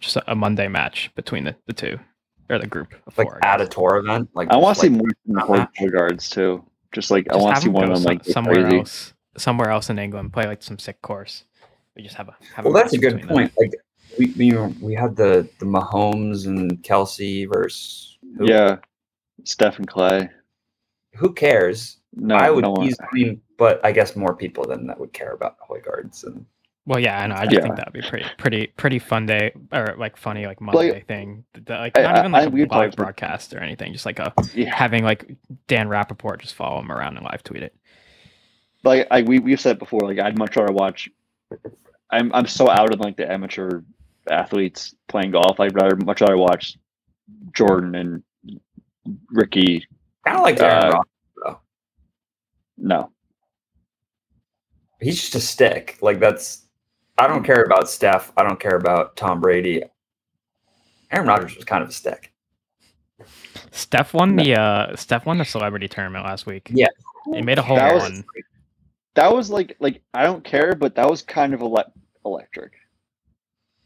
[0.00, 1.98] Just a, a Monday match between the, the two
[2.48, 3.38] or the group of Like four.
[3.42, 4.30] I at a tour event.
[4.34, 5.74] Like I want just to see more from the not Hoy- match.
[5.80, 6.64] Hojgaards too.
[6.92, 8.78] Just like I want to see one of them like somewhere crazy.
[8.78, 11.44] else, somewhere else in England, play like some sick course.
[11.94, 13.36] We just have a have Well, that's a good between them.
[13.36, 13.52] point.
[13.58, 13.72] Like
[14.18, 18.76] we we, we had the the Mahomes and Kelsey versus who, Yeah,
[19.44, 20.28] Steph and Clay.
[21.14, 21.98] who cares?
[22.14, 22.86] No, I would no one.
[22.86, 26.44] use I mean, but I guess more people than that would care about Hojgaards and
[26.86, 27.34] Well, yeah, I know.
[27.34, 27.62] I just Yeah.
[27.62, 31.44] think that would be pretty, pretty, pretty fun day or like funny, like Monday thing.
[31.52, 33.92] The- the- like I- not even like I- a live like broadcast or anything.
[33.92, 35.34] Just like a Yeah, having like
[35.66, 37.74] Dan Rapaport just follow him around and live tweet it.
[38.84, 40.00] like I we we've said before.
[40.00, 41.10] Like I'd much rather watch.
[42.10, 43.82] I'm I'm so out of like the amateur
[44.30, 45.60] athletes playing golf.
[45.60, 46.76] I'd rather much rather watch
[47.54, 48.22] Jordan and
[49.30, 49.86] Ricky.
[50.24, 51.02] kind of like Aaron Uh,
[51.44, 51.60] Rodgers.
[52.80, 53.10] No,
[55.00, 55.98] He's just a stick.
[56.00, 56.66] Like that's
[57.16, 58.32] I don't care about Steph.
[58.36, 59.82] I don't care about Tom Brady.
[61.10, 62.32] Aaron Rodgers was kind of a stick.
[63.72, 64.42] Steph won No.
[64.44, 66.70] the uh Steph won the celebrity tournament last week.
[66.72, 66.86] Yeah.
[67.32, 68.24] He made a hole That in was- one.
[69.14, 71.92] that was like like I don't care, but that was kind of ele-
[72.24, 72.72] electric.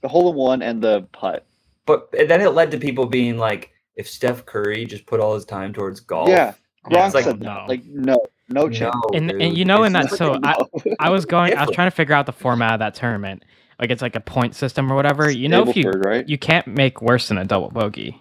[0.03, 1.47] The hole in one and the putt.
[1.87, 5.45] But then it led to people being like, if Steph Curry just put all his
[5.45, 6.55] time towards golf, Yeah,
[6.91, 7.47] Yeah, Gronk it's like, said no.
[7.47, 7.69] that.
[7.69, 8.17] Like no,
[8.49, 8.95] no chance.
[8.95, 10.57] no, And- and you know in it's that- so I-
[11.01, 11.57] I was going.
[11.57, 13.45] I was trying to figure out the format of that tournament.
[13.81, 15.31] Like it's like a point system or whatever.
[15.31, 16.29] You know, if you Stableford, right?
[16.29, 18.19] you can't make worse than a double bogey.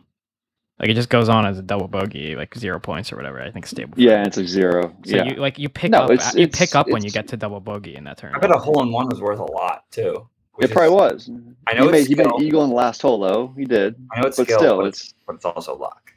[0.79, 3.39] Like it just goes on as a double bogey, like zero points or whatever.
[3.39, 3.93] I think stable.
[3.97, 4.95] yeah, it's a zero.
[5.05, 7.11] So yeah, you like you pick No, up it's- you it's- pick up when you
[7.11, 8.43] get to double bogey in that tournament.
[8.43, 10.27] I bet a hole in one was worth a lot too.
[10.55, 11.29] Which it probably was.
[11.67, 13.53] I know he made, it's he made eagle in the last hole though.
[13.57, 16.11] He did, I know it's but skill, still, but it's but it's also luck.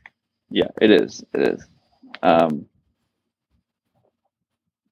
[0.51, 1.25] yeah, it is.
[1.35, 1.67] It is.
[2.23, 2.67] Um,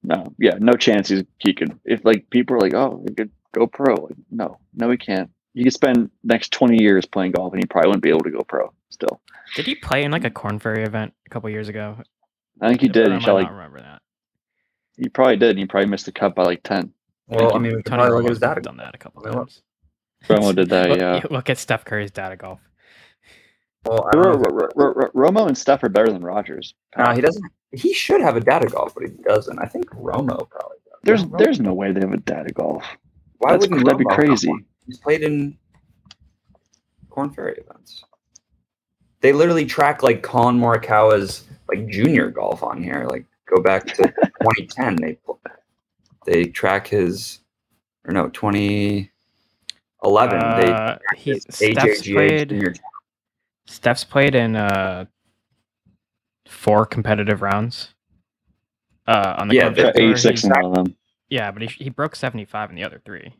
[0.03, 1.79] no, yeah, no chance he's, he could.
[1.85, 3.95] If like people are like, oh, he could go pro.
[3.95, 5.29] Like, no, no, he can't.
[5.53, 8.31] He could spend next twenty years playing golf, and he probably wouldn't be able to
[8.31, 8.73] go pro.
[8.89, 9.21] Still,
[9.55, 11.97] Did he play in like a Corn Ferry event a couple years ago?
[12.61, 13.07] I think he did.
[13.07, 14.01] I He might shot like not remember that.
[14.97, 15.51] he probably did.
[15.51, 16.93] and He probably missed the cut by like ten.
[17.27, 18.61] Well, I mean, we Tony probably look at Romo's his data.
[18.61, 19.49] done that a couple Let me look.
[19.49, 19.61] times.
[20.27, 20.89] Romo did that.
[20.89, 21.21] Look, yeah.
[21.29, 22.59] look at Steph Curry's data golf.
[23.85, 24.49] Well, I Ro- don't know.
[24.49, 26.73] Ro- Ro- Ro- Romo and Steph are better than Rodgers.
[26.97, 27.43] No, he doesn't.
[27.71, 29.59] He should have a data golf, but he doesn't.
[29.59, 30.99] I think Romo probably does.
[31.03, 32.83] There's Romo- there's no way they have a data golf.
[33.39, 34.53] why that's- wouldn't that'd be Romo have crazy.
[34.85, 35.57] He's played in
[37.09, 38.03] Corn Ferry events.
[39.21, 43.05] They literally track like Collin Morikawa's like junior golf on here.
[43.09, 43.95] Like go back to
[44.41, 44.95] 2010.
[44.97, 45.17] They
[46.25, 47.39] they track his
[48.05, 49.09] or no 2011.
[50.61, 52.49] they Uh, he, his Steph's played.
[52.49, 52.73] junior.
[53.65, 55.05] Steph's played in uh,
[56.47, 57.89] four competitive rounds.
[59.07, 60.95] Uh, on the Yeah, Corn they're Ferry Eighty six He- in one of them.
[61.29, 63.33] Yeah, but he, he broke seventy five in the other three.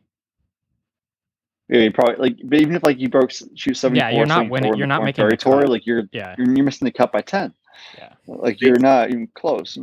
[1.68, 4.16] Yeah, you probably like, but even if like you broke s- shoot seventy four, Yeah,
[4.16, 5.66] you're not winning- you're not making the tour.
[5.66, 7.54] Like you're, Yeah, you're you're missing the cut by ten.
[7.96, 8.12] Yeah.
[8.26, 9.78] like you're not even close.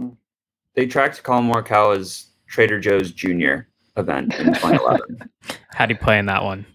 [0.75, 5.29] They tracked Collin Morikawa's Trader Joe's junior event in 2011.
[5.73, 6.65] how'd you play in that one?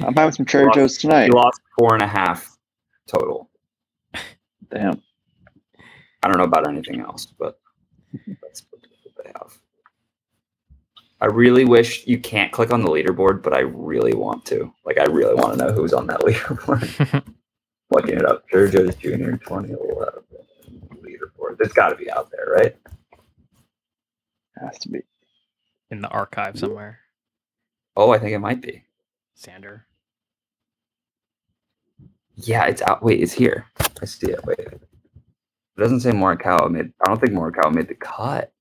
[0.00, 1.24] I'm having some Trader Lost- Joe's tonight.
[1.26, 2.56] he lost four and a half
[3.06, 3.48] total.
[4.70, 5.00] Damn.
[6.22, 7.58] I don't know about anything else, but
[8.42, 8.82] that's what
[9.24, 9.56] they have.
[11.20, 14.72] I really wish you can't click on the leaderboard, but I really want to.
[14.84, 17.22] Like, I really want to know who's on that leaderboard.
[17.90, 20.22] Looking it up, Trader Joe's Junior 2011
[20.96, 21.56] leaderboard.
[21.60, 22.76] It's got to be out there, right?
[24.60, 25.00] Has to be.
[25.90, 27.00] in the archive somewhere.
[27.96, 28.84] Oh, I think it might be.
[29.34, 29.86] Sander.
[32.36, 33.02] Yeah, it's out.
[33.02, 33.66] Wait, it's here.
[34.02, 34.44] I see it.
[34.46, 34.58] Wait.
[34.60, 34.80] It
[35.78, 36.92] doesn't say Morikawa made.
[37.02, 38.52] I don't think Morikawa made the cut.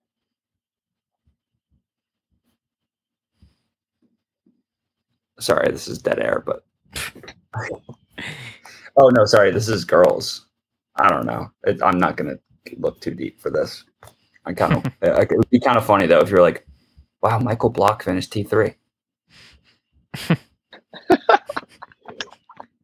[5.39, 6.65] Sorry, this is dead air, but.
[8.97, 9.51] oh no, sorry.
[9.51, 10.47] This is girls.
[10.97, 11.51] I don't know.
[11.65, 12.37] It, I'm not gonna
[12.77, 13.85] look too deep for this.
[14.47, 14.85] I kind of.
[15.01, 16.65] it would be kind of funny though if you're like,
[17.21, 18.75] "Wow, Michael Block finished T three.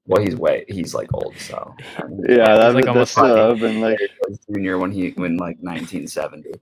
[0.05, 3.51] well, he's way he's like old, so I mean, Yeah, that, like that's almost uh,
[3.55, 3.97] fucking- been like
[4.51, 6.51] junior when he when like 1970.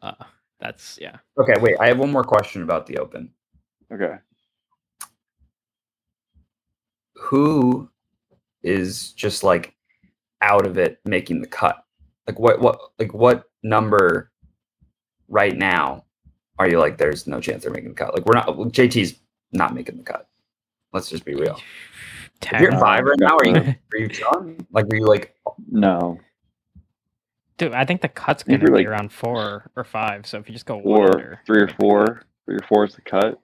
[0.00, 0.12] Uh,
[0.60, 1.16] that's yeah.
[1.40, 1.74] Okay, wait.
[1.80, 3.30] I have one more question about the Open.
[3.92, 4.14] okay.
[7.16, 7.90] Who
[8.62, 9.74] is just like
[10.40, 11.82] out of it making the cut?
[12.28, 14.30] Like what what like what number
[15.28, 16.04] right now
[16.58, 18.14] are you like there's no chance they're making the cut?
[18.14, 19.18] Like we're not JT's
[19.50, 20.28] not making the cut.
[20.92, 21.58] Let's just be real.
[22.42, 23.54] If you're five right now, are you
[23.94, 24.58] are you done?
[24.70, 25.34] Like were you like
[25.70, 26.20] No,
[27.56, 30.26] Dude, I think the cut's gonna you're, be like- around four or five.
[30.26, 32.24] So if you just go one or under, three or four, cut.
[32.44, 33.40] three or four is the cut.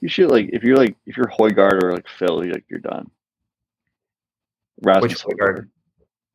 [0.00, 2.80] You should like if you're like if you're Hojgaard or like Phil, you like you're
[2.80, 3.10] done.
[4.82, 5.70] Rasmus which regard?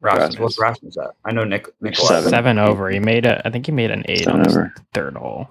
[0.01, 0.37] Rasmus.
[0.39, 1.11] What's Rasmus at?
[1.25, 2.07] I know Nick Nicholas.
[2.09, 2.29] Seven.
[2.29, 2.89] seven over.
[2.89, 3.45] He made a.
[3.47, 4.73] I think he made an eight Seven on his over.
[4.93, 5.49] third hole,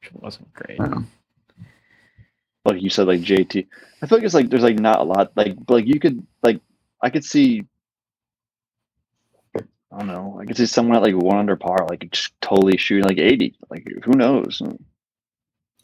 [0.00, 0.80] which wasn't great.
[2.64, 3.66] Like you said, like JT.
[4.02, 6.60] I feel like it's like there's like not a lot like like you could like
[7.02, 7.64] I could see
[9.56, 10.38] I don't know.
[10.40, 13.54] I could see someone at like one under par, like just totally shooting like eighty.
[13.70, 14.60] Like who knows?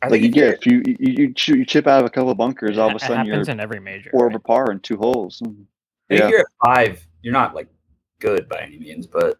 [0.02, 2.06] I Like think you get you're- a few, you, you shoot, you chip out of
[2.06, 4.10] a couple of bunkers, all of a sudden you're in every major.
[4.10, 4.32] four right?
[4.34, 5.40] over par in two holes.
[5.44, 5.58] I think
[6.08, 6.28] Yeah.
[6.28, 7.06] you're at five.
[7.22, 7.68] You're not like
[8.20, 9.38] good by any means, but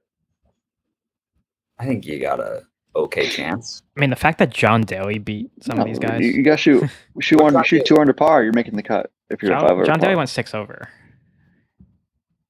[1.78, 2.62] I think you got a
[2.94, 3.82] okay chance.
[3.96, 6.20] I mean, the fact that John Daly beat some of these guys.
[6.20, 6.84] You, you got to shoot,
[7.20, 8.42] shoot one, shoot two under par.
[8.42, 10.08] You're making the cut if you're at five John, over John par.
[10.08, 10.88] Daly went six over.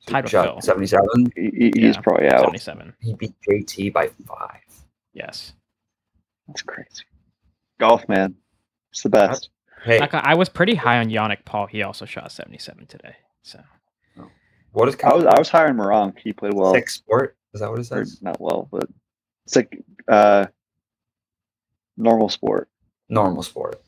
[0.07, 0.61] Tied with Phil.
[0.61, 1.33] Seventy-seven.
[1.37, 2.41] He, he- he's Yeah, probably out.
[2.41, 2.95] Seventy-seven.
[3.01, 4.61] He beat JT by five.
[5.13, 5.53] Yes.
[6.49, 7.05] That's crazy.
[7.79, 8.35] Golf, man,
[8.91, 9.51] it's the best.
[9.85, 11.67] Hey, Like, I was pretty high on Yannick Paul.
[11.67, 13.15] He also shot seventy-seven today.
[13.43, 13.61] So
[14.73, 16.19] what is I was I was higher in Moronk.
[16.19, 17.37] He played well, six sport?
[17.55, 18.21] Is that what it or says?
[18.23, 18.85] not well, but
[19.47, 20.47] it's like uh,
[21.97, 22.69] normal sport.
[23.09, 23.83] Normal sport.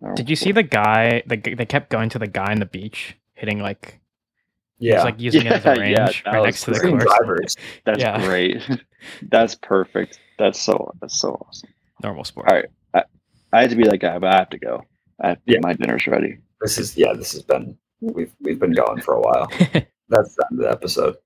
[0.00, 1.22] Normal did you see the guy?
[1.26, 4.00] The they kept going to the guy on the beach, hitting like
[4.78, 4.96] Yeah.
[4.96, 7.04] was like using it as a range yeah, right that was next to the course.
[7.04, 7.56] drivers.
[7.84, 8.20] That's Yeah.
[8.20, 8.62] great.
[9.30, 10.20] that's perfect.
[10.38, 11.70] That's so that's so awesome.
[12.02, 12.48] Normal sport.
[12.48, 12.66] All right.
[12.94, 13.02] I
[13.52, 14.82] I had to be that guy, but I have to go.
[15.20, 15.58] I have to, Yeah.
[15.62, 16.38] My dinner's ready.
[16.60, 17.12] This is yeah.
[17.14, 19.48] This has been we've we've been going for a while.
[20.10, 21.16] That's the end of the episode.